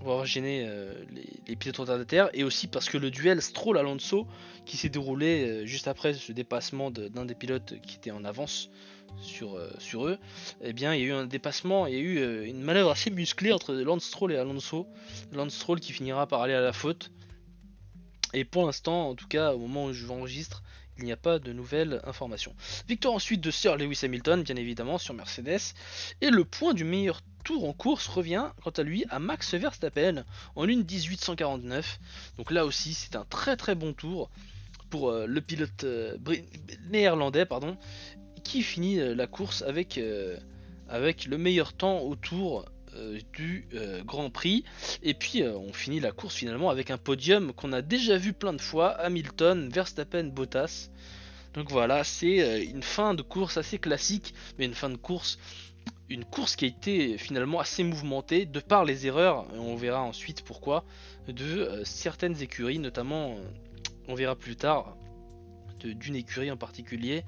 [0.00, 0.94] pour avoir gêné euh,
[1.46, 4.26] les, pilotes retardataires et aussi parce que le duel Stroll-Alonso
[4.64, 8.70] qui s'est déroulé euh, juste après ce dépassement d'un des pilotes qui était en avance
[9.20, 10.18] sur, euh, sur eux,
[10.62, 13.10] eh bien il y a eu un dépassement, il y a eu une manœuvre assez
[13.10, 14.86] musclée entre Lance Stroll et Alonso.
[15.32, 17.10] Lance Stroll qui finira par aller à la faute.
[18.32, 20.62] Et pour l'instant, en tout cas au moment où je enregistre,
[21.00, 22.54] il n'y a pas de nouvelles informations.
[22.88, 25.74] Victoire ensuite de Sir Lewis Hamilton, bien évidemment, sur Mercedes.
[26.20, 30.24] Et le point du meilleur tour en course revient, quant à lui, à Max Verstappen
[30.56, 31.98] en une 1849.
[32.36, 34.30] Donc là aussi, c'est un très très bon tour
[34.90, 36.16] pour euh, le pilote euh,
[36.90, 37.76] néerlandais, pardon,
[38.44, 39.98] qui finit euh, la course avec,
[40.88, 42.66] avec le meilleur temps au tour
[43.32, 43.68] du
[44.04, 44.64] Grand Prix.
[45.02, 48.52] Et puis on finit la course finalement avec un podium qu'on a déjà vu plein
[48.52, 50.90] de fois Hamilton, Verstappen, Bottas.
[51.54, 55.38] Donc voilà, c'est une fin de course assez classique, mais une fin de course
[56.10, 60.42] une course qui a été finalement assez mouvementée de par les erreurs, on verra ensuite
[60.42, 60.84] pourquoi,
[61.28, 63.42] de euh, certaines écuries, notamment, euh,
[64.08, 64.96] on verra plus tard,
[65.82, 67.24] d'une écurie en particulier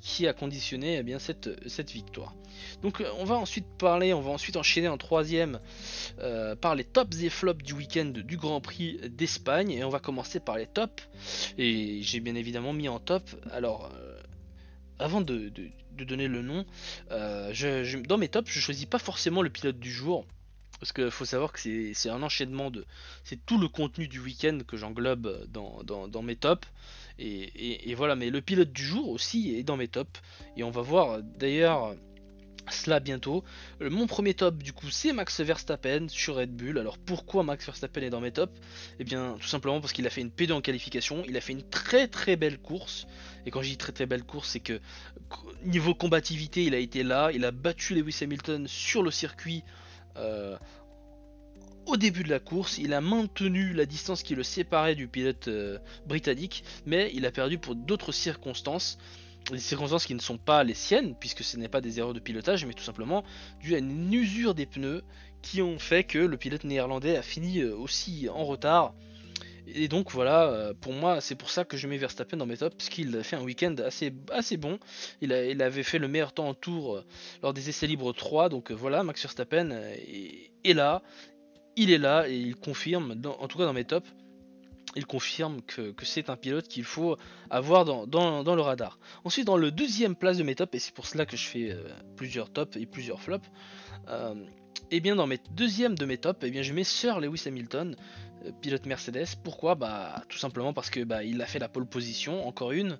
[0.00, 2.34] qui a conditionné eh bien, cette, cette, victoire.
[2.82, 5.60] Donc euh, on va ensuite parler, on va ensuite enchaîner en troisième
[6.60, 10.40] par les tops et flops du week-end du Grand Prix d'Espagne et on va commencer
[10.40, 11.08] par les tops
[11.58, 13.90] et j'ai bien évidemment mis en top alors
[14.98, 15.52] avant de,
[15.92, 16.64] donner le nom,
[17.10, 17.52] euh,
[18.06, 20.26] dans mes tops, je choisis pas forcément le pilote du jour.
[20.80, 21.60] Parce qu'il faut savoir que
[21.94, 22.84] c'est un enchaînement de.
[23.24, 26.68] C'est tout le contenu du week-end que j'englobe dans, mes tops.
[27.18, 30.20] Et, voilà, mais le pilote du jour aussi est dans mes tops.
[30.56, 31.94] Et on va voir d'ailleurs
[32.70, 33.44] cela bientôt.
[33.80, 36.78] Mon premier top du coup c'est Max Verstappen sur Red Bull.
[36.78, 38.52] Alors pourquoi Max Verstappen est dans mes tops?
[38.98, 41.52] Eh bien tout simplement parce qu'il a fait une P2 en qualification, il a fait
[41.52, 43.06] une très très belle course.
[43.44, 44.80] Et quand je dis très très belle course c'est que
[45.64, 49.62] niveau combativité il a été là, il a battu Lewis Hamilton sur le circuit.
[50.18, 50.56] Euh,
[51.86, 55.48] au début de la course, il a maintenu la distance qui le séparait du pilote
[55.48, 58.98] euh, britannique, mais il a perdu pour d'autres circonstances
[59.52, 62.20] des circonstances qui ne sont pas les siennes, puisque ce n'est pas des erreurs de
[62.20, 63.22] pilotage, mais tout simplement
[63.60, 65.04] dû à une usure des pneus
[65.42, 68.94] qui ont fait que le pilote néerlandais a fini euh, aussi en retard.
[69.66, 72.56] Et donc voilà, euh, pour moi, c'est pour ça que je mets Verstappen dans mes
[72.56, 74.78] tops, parce qu'il fait un week-end assez, assez bon.
[75.20, 77.04] Il, avait fait le meilleur temps en tour euh,
[77.42, 81.02] lors des essais libres 3, donc voilà, Max Verstappen est, là,
[81.76, 84.08] il est là, et il confirme, en tout cas dans mes tops,
[84.96, 87.16] il confirme que, c'est un pilote qu'il faut
[87.50, 88.98] avoir dans, le radar.
[89.24, 91.70] Ensuite, dans le deuxième place de mes tops, et c'est pour cela que je fais
[91.70, 93.50] euh, plusieurs tops et plusieurs flops, et
[94.08, 94.34] euh,
[94.90, 97.42] eh bien dans mes deuxièmes de mes tops, et eh bien je mets Sir Lewis
[97.46, 98.25] Hamilton, euh,
[98.60, 99.26] pilote Mercedes.
[99.42, 102.98] Pourquoi Bah tout simplement parce que bah, il a fait la pole position, encore une,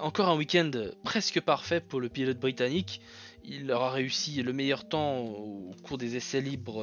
[0.00, 0.70] encore un week-end
[1.04, 3.00] presque parfait pour le pilote britannique
[3.48, 6.82] il aura réussi le meilleur temps au cours des essais libres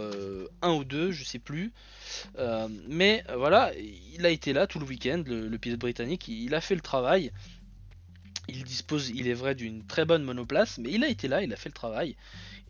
[0.61, 1.71] 1 euh, ou 2, je sais plus.
[2.37, 6.55] Euh, mais euh, voilà, il a été là tout le week-end, le, pilote britannique, il
[6.55, 7.31] a fait le travail.
[8.47, 11.51] Il dispose, il est vrai, d'une très bonne monoplace, mais il a été là, il
[11.53, 12.15] a fait le travail.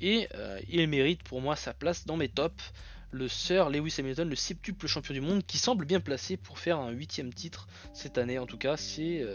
[0.01, 0.27] Et
[0.69, 2.73] il mérite pour moi sa place dans mes tops.
[3.15, 6.79] Le Sir Lewis Hamilton, le septuple champion du monde, qui semble bien placé pour faire
[6.79, 8.39] un huitième titre cette année.
[8.39, 9.25] En tout cas, c'est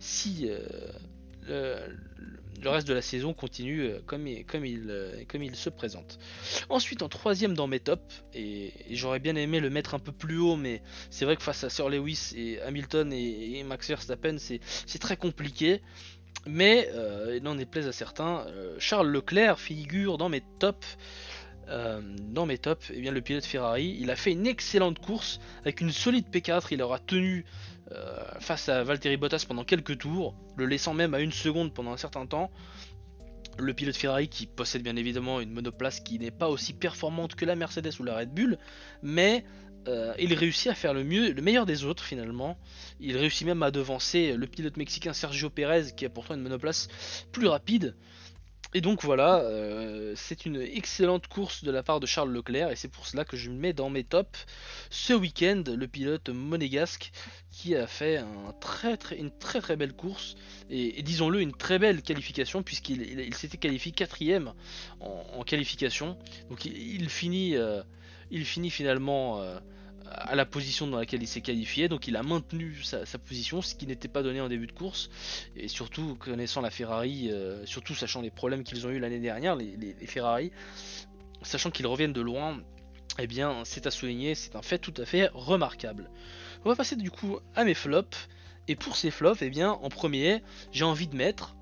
[0.00, 0.48] si
[1.48, 6.18] le, reste de la saison continue euh, comme, il, euh, se présente.
[6.68, 10.38] Ensuite, en troisième dans mes tops, et, j'aurais bien aimé le mettre un peu plus
[10.38, 14.98] haut, mais c'est vrai que face à Sir Lewis et Hamilton et, Max Verstappen, c'est
[14.98, 15.82] très compliqué.
[16.46, 18.46] Mais euh, il en est plaise à certains.
[18.78, 20.98] Charles Leclerc figure dans mes tops.
[21.66, 25.80] Dans mes tops, eh bien le pilote Ferrari, il a fait une excellente course avec
[25.80, 27.44] une solide P4, il aura tenu
[27.92, 31.92] euh, face à Valtteri Bottas pendant quelques tours, le laissant même à une seconde pendant
[31.92, 32.50] un certain temps.
[33.58, 37.44] Le pilote Ferrari qui possède bien évidemment une monoplace qui n'est pas aussi performante que
[37.44, 38.58] la Mercedes ou la Red Bull,
[39.02, 39.44] mais
[39.86, 42.58] euh, il réussit à faire le mieux, le meilleur des autres finalement.
[43.00, 46.88] Il réussit même à devancer le pilote mexicain Sergio Perez qui a pourtant une monoplace
[47.32, 47.94] plus rapide.
[48.76, 52.76] Et donc voilà, euh, c'est une excellente course de la part de Charles Leclerc et
[52.76, 54.46] c'est pour cela que je mets dans mes tops
[54.90, 57.12] ce week-end le pilote monégasque
[57.52, 58.20] qui a fait
[59.16, 60.34] une très très belle course
[60.70, 64.52] et, disons-le une très belle qualification puisqu'il s'était qualifié quatrième
[64.98, 66.18] en, qualification.
[66.50, 67.80] Donc il, finit, euh,
[68.32, 69.60] il finit finalement euh,
[70.10, 73.74] à la position dans laquelle il s'est qualifié, donc il a maintenu sa, position, ce
[73.74, 75.10] qui n'était pas donné en début de course,
[75.56, 79.56] et surtout connaissant la Ferrari, euh, surtout sachant les problèmes qu'ils ont eu l'année dernière,
[79.56, 80.52] les, Ferrari,
[81.42, 82.60] sachant qu'ils reviennent de loin,
[83.18, 86.10] eh bien c'est à souligner, c'est un fait tout à fait remarquable.
[86.64, 88.28] On va passer du coup à mes flops,
[88.68, 91.54] et pour ces flops, eh bien en premier, j'ai envie de mettre,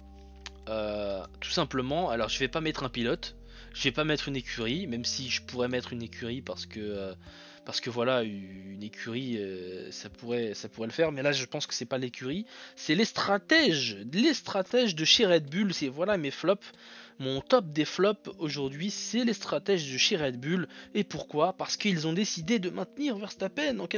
[0.69, 3.37] euh, tout simplement, alors je vais pas mettre un pilote,
[3.73, 6.81] je vais pas mettre une écurie, même si je pourrais mettre une écurie parce que...
[6.81, 7.15] Euh,
[7.65, 11.45] parce que voilà, une écurie, euh, ça, pourrait, ça pourrait le faire, mais là je
[11.45, 12.45] pense que c'est pas l'écurie,
[12.75, 16.67] c'est les stratèges, les stratèges de chez Red Bull, c'est voilà mes flops,
[17.21, 21.53] mon top des flops aujourd'hui, c'est les stratèges de chez Red Bull, et pourquoi?
[21.53, 23.89] Parce qu'ils ont décidé de maintenir Verstappen en,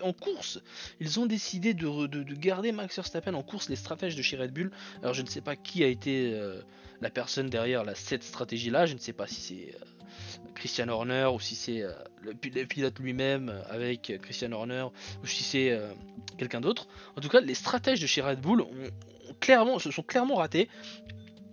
[0.00, 0.60] en course,
[1.00, 4.52] ils ont décidé de, de, garder Max Verstappen en course, les stratèges de chez Red
[4.52, 4.70] Bull,
[5.02, 6.62] alors je ne sais pas qui a été euh,
[7.02, 9.74] la personne derrière cette stratégie là, je ne sais pas si c'est...
[9.74, 9.99] Euh,
[10.54, 14.86] Christian Horner ou si c'est euh, le, pilote lui-même euh, avec Christian Horner
[15.22, 15.92] ou si c'est euh,
[16.36, 16.86] quelqu'un d'autre.
[17.16, 18.70] En tout cas, les stratèges de chez Red Bull ont,
[19.40, 20.68] clairement, se sont clairement ratés.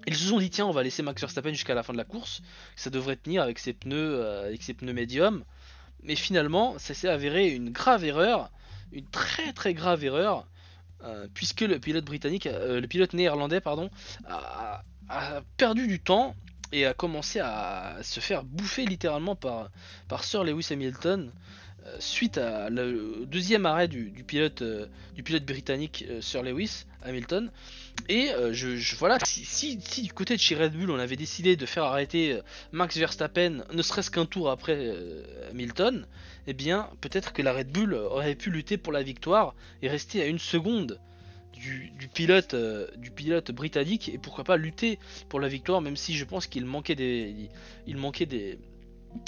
[0.07, 2.05] Ils se sont dit tiens on va laisser Max Verstappen jusqu'à la fin de la
[2.05, 2.41] course,
[2.75, 5.43] ça devrait tenir avec ses pneus, avec ses pneus médiums.
[6.03, 8.49] Mais finalement ça s'est avéré une grave erreur,
[8.93, 10.47] une très très grave erreur,
[11.33, 13.89] puisque le pilote britannique, le pilote néerlandais pardon,
[14.29, 14.81] a,
[15.57, 16.35] perdu du temps
[16.71, 19.69] et a commencé à se faire bouffer littéralement par,
[20.23, 21.31] Sir Lewis Hamilton
[21.85, 24.87] euh, suite à le deuxième arrêt du, pilote, euh,
[25.23, 27.51] pilote britannique euh, Sir Lewis Hamilton.
[28.09, 31.83] Et je, voilà, si, du côté de chez Red Bull on avait décidé de faire
[31.83, 32.39] arrêter
[32.71, 34.93] Max Verstappen ne serait-ce qu'un tour après
[35.49, 36.05] Hamilton,
[36.45, 40.21] eh bien peut-être que la Red Bull aurait pu lutter pour la victoire et rester
[40.21, 40.99] à une seconde
[41.53, 46.13] du, pilote, euh, du pilote britannique et pourquoi pas lutter pour la victoire, même si
[46.15, 47.49] je pense qu'il manquait des,
[47.85, 48.59] il manquait des,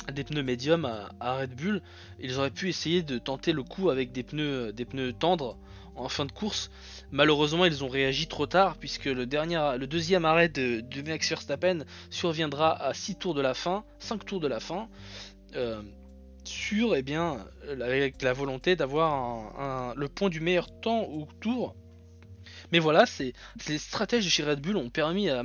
[0.07, 0.85] pneus médiums
[1.19, 1.81] à, Red Bull.
[2.19, 5.57] Ils auraient pu essayer de tenter le coup avec des pneus, des pneus tendres
[5.95, 6.69] en fin de course.
[7.11, 11.27] Malheureusement, ils ont réagi trop tard puisque le, dernier, le deuxième arrêt de, de Max
[11.27, 11.79] Verstappen
[12.09, 14.87] surviendra à 6 tours de la fin, 5 tours de la fin.
[15.55, 15.81] Euh,
[16.45, 21.75] sur eh bien, avec la volonté d'avoir le point du meilleur temps au tour
[22.71, 23.33] mais voilà, c'est
[23.67, 25.43] les stratèges de chez Red Bull ont permis à,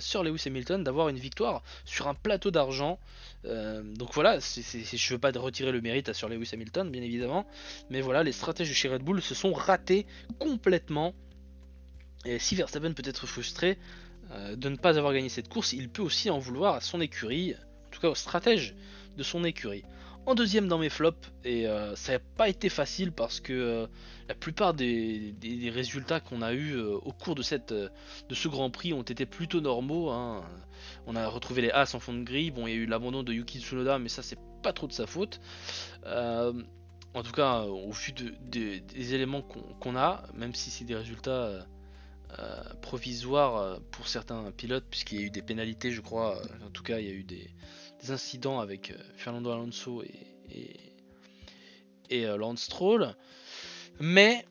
[0.00, 2.98] Sir Lewis Hamilton d'avoir une victoire sur un plateau d'argent.
[3.44, 7.46] Euh, donc voilà, je veux pas retirer le mérite à Sir Lewis Hamilton, bien évidemment.
[7.88, 10.06] Mais voilà, les stratèges de chez Red Bull se sont ratés
[10.38, 11.14] complètement.
[12.24, 13.78] Et si Verstappen peut être frustré
[14.32, 17.00] euh, de ne pas avoir gagné cette course, il peut aussi en vouloir à son
[17.00, 17.54] écurie,
[17.86, 18.74] en tout cas au stratège
[19.16, 19.84] de son écurie.
[20.26, 23.86] En deuxième dans mes flops, et euh, ça n'a pas été facile parce que euh,
[24.28, 25.34] la plupart des,
[25.74, 30.10] résultats qu'on a eu euh, au cours de, ce Grand Prix ont été plutôt normaux.
[30.10, 30.44] Hein.
[31.06, 33.22] On a retrouvé les As en fond de grille, bon il y a eu l'abandon
[33.22, 35.40] de Yuki Tsunoda mais ça c'est pas trop de sa faute.
[36.04, 41.66] en tout cas au vu des éléments qu'on a, même si c'est des résultats
[42.82, 46.98] provisoires pour certains pilotes, puisqu'il y a eu des pénalités je crois, en tout cas
[46.98, 47.50] il y a eu des
[48.08, 50.76] incidents avec euh, Fernando Alonso et,
[52.08, 53.14] et, euh, Lance Stroll.
[54.00, 54.46] Mais,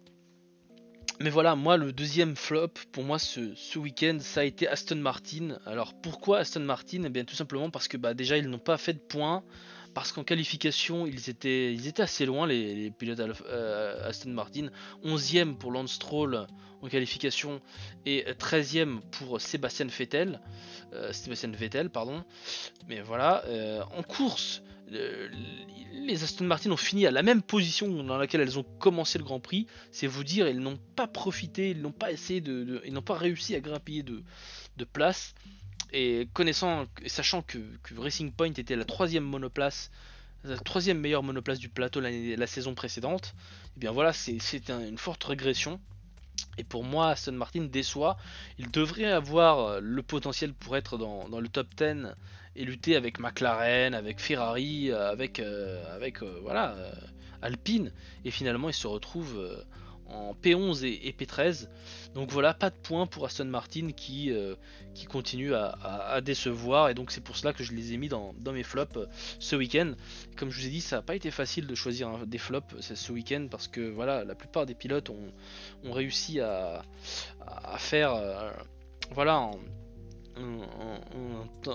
[1.19, 4.97] mais voilà, moi le deuxième flop pour moi ce, ce week-end ça a été Aston
[4.97, 5.57] Martin.
[5.65, 7.03] Alors pourquoi Aston Martin?
[7.05, 9.43] Eh bien tout simplement parce que bah, déjà ils n'ont pas fait de points
[9.99, 14.69] parce qu'en qualification, ils étaient, assez loin, les, pilotes euh, Aston Martin.
[15.03, 16.47] 11e pour Lance Stroll
[16.81, 17.59] en qualification
[18.05, 20.39] et 13e pour Sébastien Vettel.
[20.93, 21.11] Euh,
[21.51, 22.23] Vettel, pardon.
[22.87, 28.17] Mais voilà, euh, en course, les Aston Martin ont fini à la même position dans
[28.17, 29.67] laquelle elles ont commencé le Grand Prix.
[29.91, 33.53] C'est vous dire, ils n'ont pas profité, ils n'ont pas essayé de, n'ont pas réussi
[33.53, 34.23] à grappiller de,
[34.77, 35.35] de place.
[35.91, 37.57] Et connaissant, sachant que,
[37.97, 39.91] Racing Point était la troisième monoplace,
[40.43, 44.97] la troisième meilleure monoplace du plateau la saison précédente, et eh bien voilà, c'est une
[44.97, 45.79] forte régression.
[46.57, 48.17] Et pour moi, Aston Martin déçoit.
[48.57, 52.15] Il devrait avoir euh, le potentiel pour être dans, le top 10
[52.55, 56.75] et lutter avec McLaren, avec Ferrari, euh, avec, euh, avec voilà,
[57.41, 57.91] Alpine.
[58.25, 59.65] Et finalement, il se retrouve
[60.09, 61.67] en P11 et, P13.
[62.13, 64.55] Donc voilà, pas de points pour Aston Martin qui, euh,
[64.93, 66.89] qui continue à, décevoir.
[66.89, 69.05] Et donc c'est pour cela que je les ai mis dans, mes flops euh,
[69.39, 69.93] ce week-end.
[70.35, 72.95] Comme je vous ai dit, ça n'a pas été facile de choisir des flops euh,
[72.95, 76.83] ce week-end parce que voilà, la plupart des pilotes ont, réussi à,
[77.77, 78.13] faire
[79.11, 79.51] voilà,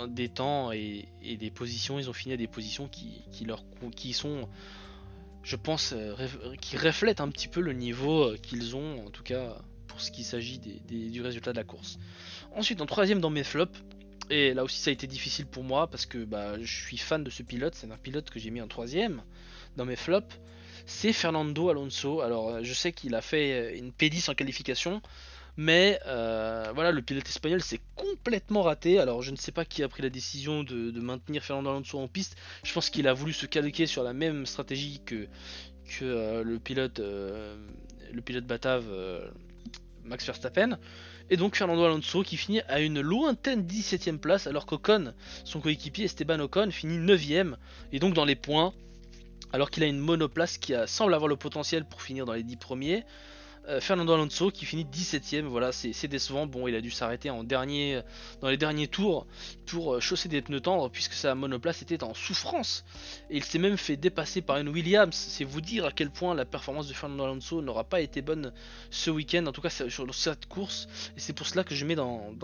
[0.08, 1.98] des temps et, des positions.
[1.98, 3.64] Ils ont fini à des positions qui, leur,
[3.96, 4.48] qui sont,
[5.44, 6.14] je pense, euh,
[6.60, 10.10] qui reflètent un petit peu le niveau euh, qu'ils ont, en tout cas pour ce
[10.10, 11.98] qui s'agit du résultat de la course.
[12.56, 13.78] Ensuite, en troisième dans mes flops,
[14.28, 17.22] et là aussi ça a été difficile pour moi parce que bah, je suis fan
[17.22, 19.22] de ce pilote, c'est un pilote que j'ai mis en troisième
[19.76, 20.34] dans mes flops,
[20.86, 22.22] c'est Fernando Alonso.
[22.22, 25.00] Alors je sais qu'il a fait une P10 en qualification,
[25.56, 28.98] mais euh, voilà, le pilote espagnol s'est complètement raté.
[28.98, 32.08] Alors je ne sais pas qui a pris la décision de, maintenir Fernando Alonso en
[32.08, 32.36] piste.
[32.64, 35.28] Je pense qu'il a voulu se calquer sur la même stratégie que,
[36.02, 37.56] euh, le pilote euh,
[38.12, 38.84] le pilote batave
[40.04, 40.78] Max Verstappen.
[41.30, 46.04] Et donc Fernando Alonso qui finit à une lointaine 17ème place alors qu'Ocon, son coéquipier
[46.04, 47.56] Esteban Ocon, finit 9ème.
[47.92, 48.74] Et donc dans les points,
[49.52, 52.56] alors qu'il a une monoplace qui semble avoir le potentiel pour finir dans les 10
[52.56, 53.04] premiers.
[53.68, 56.46] Euh, Fernando Alonso qui finit 17ème, voilà, c'est décevant.
[56.46, 58.00] Bon, il a dû s'arrêter en dernier,
[58.42, 59.26] dans les derniers tours
[59.66, 62.84] pour euh, chausser des pneus tendres puisque sa monoplace était en souffrance.
[63.30, 65.14] Et il s'est même fait dépasser par une Williams.
[65.14, 68.52] C'est vous dire à quel point la performance de Fernando Alonso n'aura pas été bonne
[68.90, 70.86] ce week-end, en tout cas sur cette course.
[71.16, 72.34] Et c'est pour cela que je mets dans,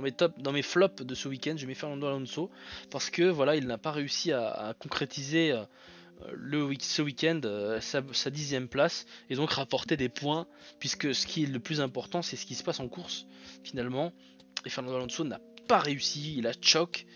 [0.00, 2.50] mes dans mes flops de ce week-end, je mets Fernando Alonso
[2.90, 5.64] parce que voilà, il n'a pas réussi à, concrétiser euh,
[6.32, 10.46] le ce week-end euh, sa, dixième place et donc rapporter des points
[10.78, 13.26] puisque ce qui est le plus important c'est ce qui se passe en course
[13.62, 14.12] finalement.
[14.64, 17.06] Et Fernando Alonso n'a pas réussi il a choc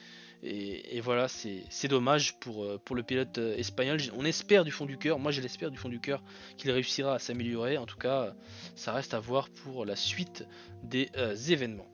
[0.42, 4.00] et, voilà c'est dommage pour, euh, pour le pilote euh, espagnol.
[4.16, 6.22] On espère du fond du cœur moi je l'espère du fond du cœur
[6.56, 7.78] qu'il réussira à s'améliorer.
[7.78, 8.34] En tout cas
[8.74, 10.46] ça reste à voir pour la suite
[10.82, 11.10] des
[11.52, 11.88] événements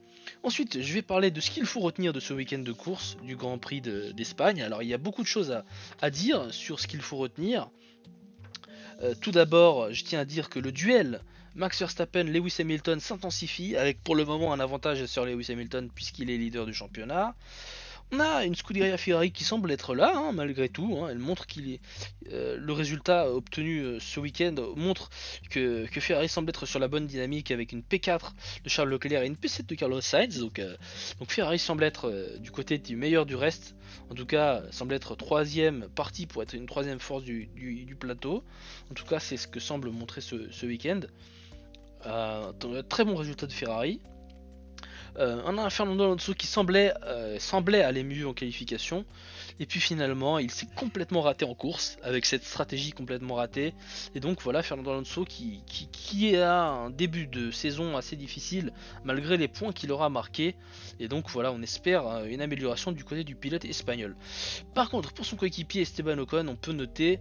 [0.47, 3.35] Ensuite, je vais parler de ce qu'il faut retenir de ce week-end de course du
[3.35, 4.61] Grand Prix d'Espagne.
[4.61, 5.61] Alors, il y a beaucoup de choses
[6.01, 7.69] à, dire sur ce qu'il faut retenir.
[9.03, 11.19] Euh, tout d'abord, je tiens à dire que le duel
[11.55, 16.37] Max Verstappen-Lewis Hamilton s'intensifie, avec pour le moment un avantage sur Lewis Hamilton puisqu'il est
[16.37, 17.35] leader du championnat.
[18.13, 20.97] On a une Scuderia Ferrari qui semble être là, hein, malgré tout.
[21.01, 21.09] Hein.
[21.11, 21.81] Elle montre qu'il est.
[22.31, 25.09] Euh, le résultat obtenu euh, ce week-end montre
[25.49, 28.31] que, Ferrari semble être sur la bonne dynamique avec une P4
[28.63, 30.39] de Charles Leclerc et une P7 de Carlos Sainz.
[30.39, 30.77] Donc, euh,
[31.27, 33.75] Ferrari semble être du côté du meilleur du reste.
[34.09, 38.43] En tout cas, semble être troisième partie pour être une troisième force du, plateau.
[38.89, 41.01] En tout cas, c'est ce que semble montrer ce, ce week-end.
[42.87, 43.99] très bon résultat de Ferrari.
[45.19, 49.05] Euh, on a un Fernando Alonso qui semblait, euh, semblait aller mieux en qualification.
[49.59, 53.73] Et puis finalement, il s'est complètement raté en course, avec cette stratégie complètement ratée.
[54.13, 58.71] Et donc voilà, Fernando Alonso qui, qui, a un début de saison assez difficile,
[59.03, 60.55] malgré les points qu'il aura marqués.
[60.99, 64.15] Et donc voilà, on espère euh, une amélioration du côté du pilote espagnol.
[64.75, 67.19] Par contre, pour son coéquipier Esteban Ocon, on peut noter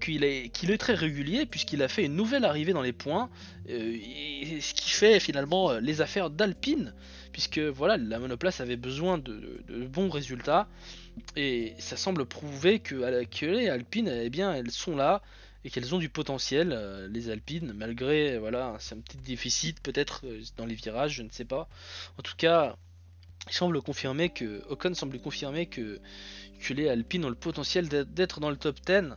[0.00, 3.30] qu'il est, qu'il est très régulier puisqu'il a fait une nouvelle arrivée dans les points,
[3.66, 6.92] ce qui fait finalement les affaires d'Alpine
[7.36, 10.66] puisque voilà, la monoplace avait besoin de, bons résultats,
[11.36, 12.94] et ça semble prouver que,
[13.44, 15.20] les Alpines, eh bien, elles sont là,
[15.62, 20.40] et qu'elles ont du potentiel, euh, les Alpines, malgré voilà, un petit déficit peut-être euh,
[20.56, 21.68] dans les virages, je ne sais pas.
[22.18, 22.74] En tout cas,
[23.48, 26.00] il semble confirmer que, Ocon semble confirmer que,
[26.70, 29.14] les Alpines ont le potentiel d'être dans le top 10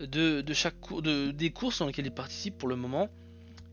[0.00, 3.08] de, chaque de, des courses dans lesquelles ils participent pour le moment.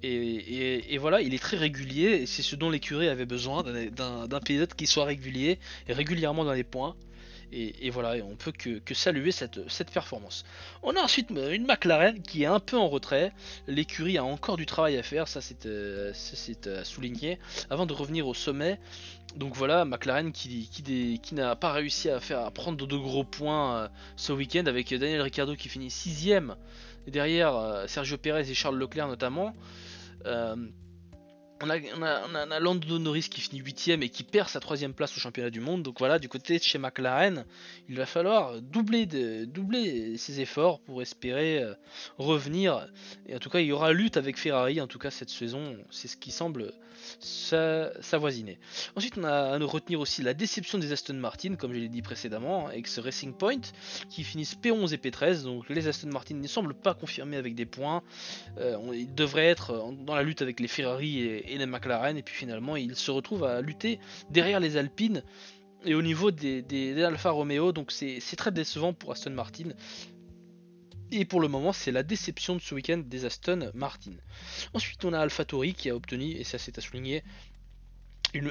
[0.05, 4.73] Et, voilà, il est très régulier, et c'est ce dont l'écurie avait besoin, d'un pilote
[4.75, 6.95] qui soit régulier et régulièrement dans les points.
[7.55, 10.43] Et, voilà, on peut que, saluer cette, performance.
[10.81, 13.31] On a ensuite une McLaren qui est un peu en retrait.
[13.67, 17.37] L'écurie a encore du travail à faire, ça c'est euh, à souligner,
[17.69, 18.79] avant de revenir au sommet.
[19.35, 20.67] Donc voilà, McLaren qui,
[21.31, 25.55] n'a pas réussi à, faire, prendre de gros points euh, ce week-end avec Daniel Ricciardo
[25.55, 26.55] qui finit 6ème.
[27.05, 29.53] Et derrière euh, Sergio Perez et Charles Leclerc notamment.
[30.25, 30.71] Euh,
[31.63, 35.49] on a, on, Norris qui finit 8 et qui perd sa troisième place au championnat
[35.49, 35.83] du monde.
[35.83, 37.45] Donc voilà, du côté de chez McLaren,
[37.89, 41.73] il va falloir doubler, ses efforts pour espérer euh,
[42.17, 42.87] revenir.
[43.27, 44.81] Et en tout cas, il y aura lutte avec Ferrari.
[44.81, 46.73] En tout cas, cette saison, c'est ce qui semble
[47.19, 48.57] s'avoisiner.
[48.95, 51.89] Ensuite, on a à nous retenir aussi la déception des Aston Martin, comme je l'ai
[51.89, 53.61] dit précédemment, avec ce Racing Point
[54.09, 55.43] qui finissent P11 et P13.
[55.43, 58.03] Donc les Aston Martin ne semblent pas confirmer avec des points.
[58.57, 62.17] Euh, ils devraient être dans la lutte avec les Ferrari et, les McLaren.
[62.17, 63.99] Et puis finalement, ils se retrouvent à lutter
[64.29, 65.23] derrière les Alpines
[65.85, 67.71] et au niveau des, des Alfa Romeo.
[67.71, 69.69] Donc c'est très décevant pour Aston Martin.
[71.15, 74.13] Et pour le moment, c'est la déception de ce week-end des Aston Martin.
[74.73, 77.23] Ensuite, on a AlphaTauri qui a obtenu, et ça c'est à souligner,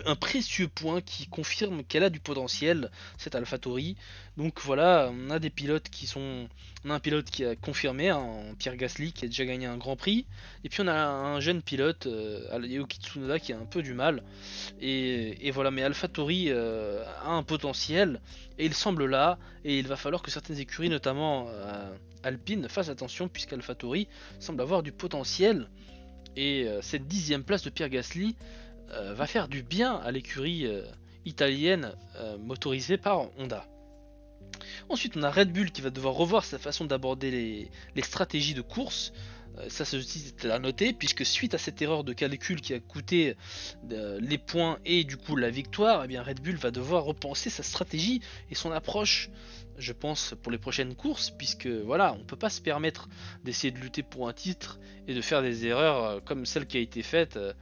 [0.05, 3.97] un précieux point qui confirme qu'elle a du potentiel, cette AlphaTauri.
[4.37, 6.49] Donc voilà, on a des pilotes qui sont.
[6.85, 9.77] On a un pilote qui a confirmé, hein, Pierre Gasly, qui a déjà gagné un
[9.77, 10.27] grand prix.
[10.65, 14.23] Et puis on a un jeune pilote, euh, Tsunoda, qui a un peu du mal.
[14.81, 18.21] Et, voilà, mais AlphaTauri euh, a un potentiel,
[18.59, 19.39] et il semble là.
[19.65, 21.93] Et il va falloir que certaines écuries, notamment euh,
[22.23, 24.09] Alpine, fassent attention, puisqu'AlphaTauri
[24.39, 25.69] semble avoir du potentiel.
[26.35, 28.37] Et cette dixième place de Pierre Gasly
[28.91, 30.83] euh, va faire du bien à l'écurie euh,
[31.25, 33.67] italienne euh, motorisée par Honda.
[34.89, 37.31] Ensuite, on a Red Bull qui va devoir revoir sa façon d'aborder
[37.95, 39.13] les, stratégies de course.
[39.69, 43.37] Ça, c'est à noter, puisque suite à cette erreur de calcul qui a coûté
[43.91, 47.63] les points et du coup la victoire, eh bien Red Bull va devoir repenser sa
[47.63, 49.31] stratégie et son approche
[49.79, 53.09] je pense, pour les prochaines courses, puisque voilà, on peut pas se permettre
[53.45, 54.79] d'essayer de lutter pour un titre
[55.09, 57.53] et de faire des erreurs euh, comme celle qui a été faite euh,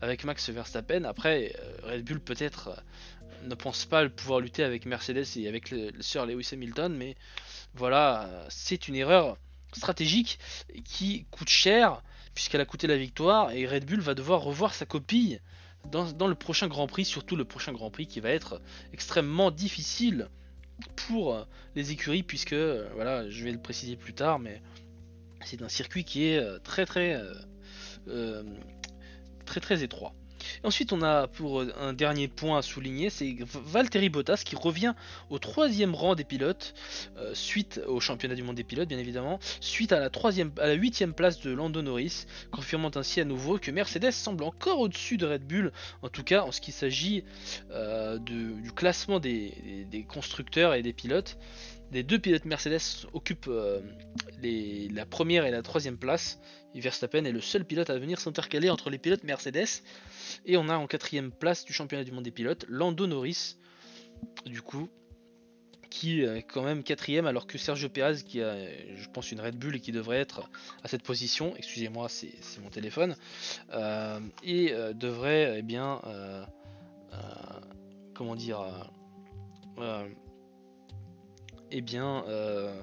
[0.00, 1.04] avec Max Verstappen.
[1.04, 2.82] Après, euh, Red Bull peut-être
[3.44, 7.16] ne pense pas pouvoir lutter avec Mercedes et avec le, Sir Lewis Hamilton, mais
[7.74, 9.36] voilà, c'est une erreur
[9.72, 10.38] stratégique
[10.84, 12.02] qui coûte cher
[12.34, 15.38] puisqu'elle a coûté la victoire et Red Bull va devoir revoir sa copie
[15.90, 18.60] dans, le prochain Grand Prix, surtout le prochain Grand Prix qui va être
[18.92, 20.28] extrêmement difficile
[20.94, 21.44] pour euh,
[21.74, 24.62] les écuries puisque euh, voilà je vais le préciser plus tard mais
[25.44, 27.20] c'est un circuit qui est euh, très très
[29.44, 30.14] très très étroit
[30.64, 34.94] ensuite, on a pour euh, un dernier point à souligner, c'est Valtteri Bottas qui revient
[35.30, 36.74] au troisième rang des pilotes,
[37.18, 40.72] euh, suite au championnat du monde des pilotes, bien évidemment, suite à la troisième, à
[40.72, 45.26] huitième place de Lando Norris, confirmant ainsi à nouveau que Mercedes semble encore au-dessus de
[45.26, 47.24] Red Bull, en tout cas en ce qui s'agit
[47.70, 51.38] euh, du classement des constructeurs et des pilotes.
[51.90, 53.80] Les deux pilotes Mercedes occupent euh,
[54.42, 56.38] la première et la troisième place.
[56.74, 59.82] Verstappen est le seul pilote à venir s'intercaler entre les pilotes Mercedes.
[60.46, 63.56] Et on a en quatrième place du championnat du monde des pilotes Lando Norris,
[64.46, 64.88] du coup,
[65.90, 68.54] qui est quand même quatrième, alors que Sergio Perez, qui a,
[68.94, 70.48] je pense, une Red Bull et qui devrait être
[70.84, 73.16] à cette position, excusez-moi, c'est mon téléphone,
[73.72, 76.00] euh, et euh, devrait, eh bien,
[78.14, 78.60] comment dire,
[81.70, 82.80] eh bien, euh,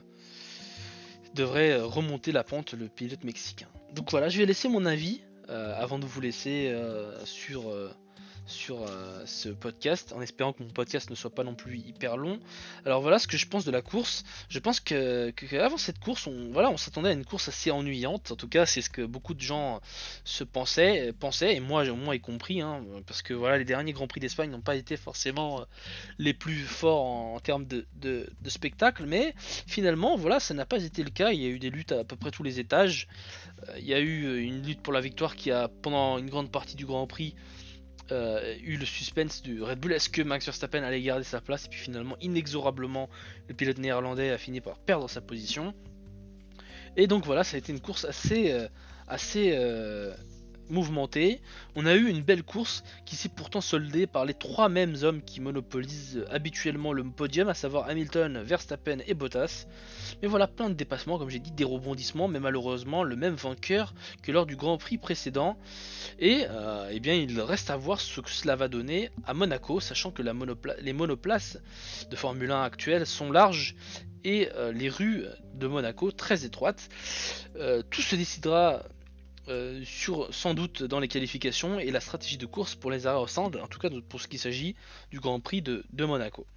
[1.34, 3.68] devrait remonter la pente le pilote mexicain.
[3.94, 7.72] Donc voilà, je vais laisser mon avis euh, avant de vous laisser euh, sur
[8.46, 12.18] sur euh, ce podcast, en espérant que mon podcast ne soit pas non plus hyper
[12.18, 12.40] long.
[12.86, 14.24] Alors voilà ce que je pense de la course.
[14.50, 18.32] Je pense que, avant cette course, on, voilà, on s'attendait à une course assez ennuyante.
[18.32, 19.82] En tout cas, c'est ce que beaucoup de gens
[20.24, 24.08] se pensaient, pensaient et moi, moi y compris, hein, parce que voilà, les derniers Grands
[24.08, 25.64] Prix d'Espagne n'ont pas été forcément euh,
[26.20, 27.86] les plus forts en, termes de,
[28.48, 29.34] spectacle, mais
[29.68, 31.32] finalement, voilà, ça n'a pas été le cas.
[31.32, 33.08] Il y a eu des luttes à, peu près tous les étages.
[33.70, 36.52] Euh, il y a eu une lutte pour la victoire qui a, pendant une grande
[36.52, 37.36] partie du Grand Prix,
[38.12, 39.94] euh, eu le suspense du Red Bull.
[39.94, 41.66] Est-ce que Max Verstappen allait garder sa place?
[41.66, 43.10] Et puis finalement, inexorablement,
[43.48, 45.74] le pilote néerlandais a fini par perdre sa position.
[46.98, 48.68] Et donc voilà, ça a été une course assez, euh,
[49.08, 50.14] assez euh,
[50.70, 51.42] mouvementé.
[51.76, 55.22] On a eu une belle course qui s'est pourtant soldée par les trois mêmes hommes
[55.22, 59.68] qui monopolisent habituellement le podium, à savoir Hamilton, Verstappen et Bottas.
[60.22, 63.94] Mais voilà, plein de dépassements, comme j'ai dit, des rebondissements, mais malheureusement le même vainqueur
[64.22, 65.58] que lors du Grand Prix précédent.
[66.20, 69.80] Et euh, eh bien, il reste à voir ce que cela va donner à Monaco,
[69.80, 71.58] sachant que les monoplaces
[72.10, 73.76] de Formule 1 actuelles sont larges
[74.24, 76.90] et euh, les rues de Monaco très étroites.
[77.56, 78.84] Euh, tout se décidera
[79.48, 83.22] euh, sur, sans doute dans les qualifications et la stratégie de course pour les arrêts
[83.22, 84.76] au centre, en tout cas pour ce qui s'agit
[85.12, 86.48] du Grand Prix de, Monaco.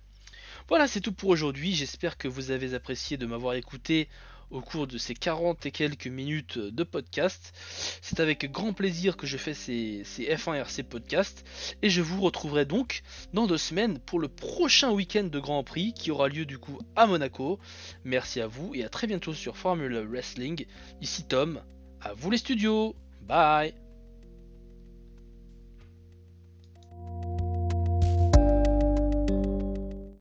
[0.69, 1.75] Voilà, c'est tout pour aujourd'hui.
[1.75, 4.09] J'espère que vous avez apprécié de m'avoir écouté
[4.51, 7.53] au cours de ces 40 et quelques minutes de podcast.
[8.01, 11.45] C'est avec grand plaisir que je fais ces, ces F1 RC podcasts
[11.83, 13.03] et je vous retrouverai donc
[13.35, 16.79] dans deux semaines pour le prochain week-end de Grand Prix qui aura lieu du coup
[16.97, 17.59] à Monaco.
[18.05, 20.65] Merci à vous et à très bientôt sur Formula Wrestling.
[21.03, 21.61] Ici Tom,
[22.03, 22.95] à vous les studios.
[23.23, 23.75] Bye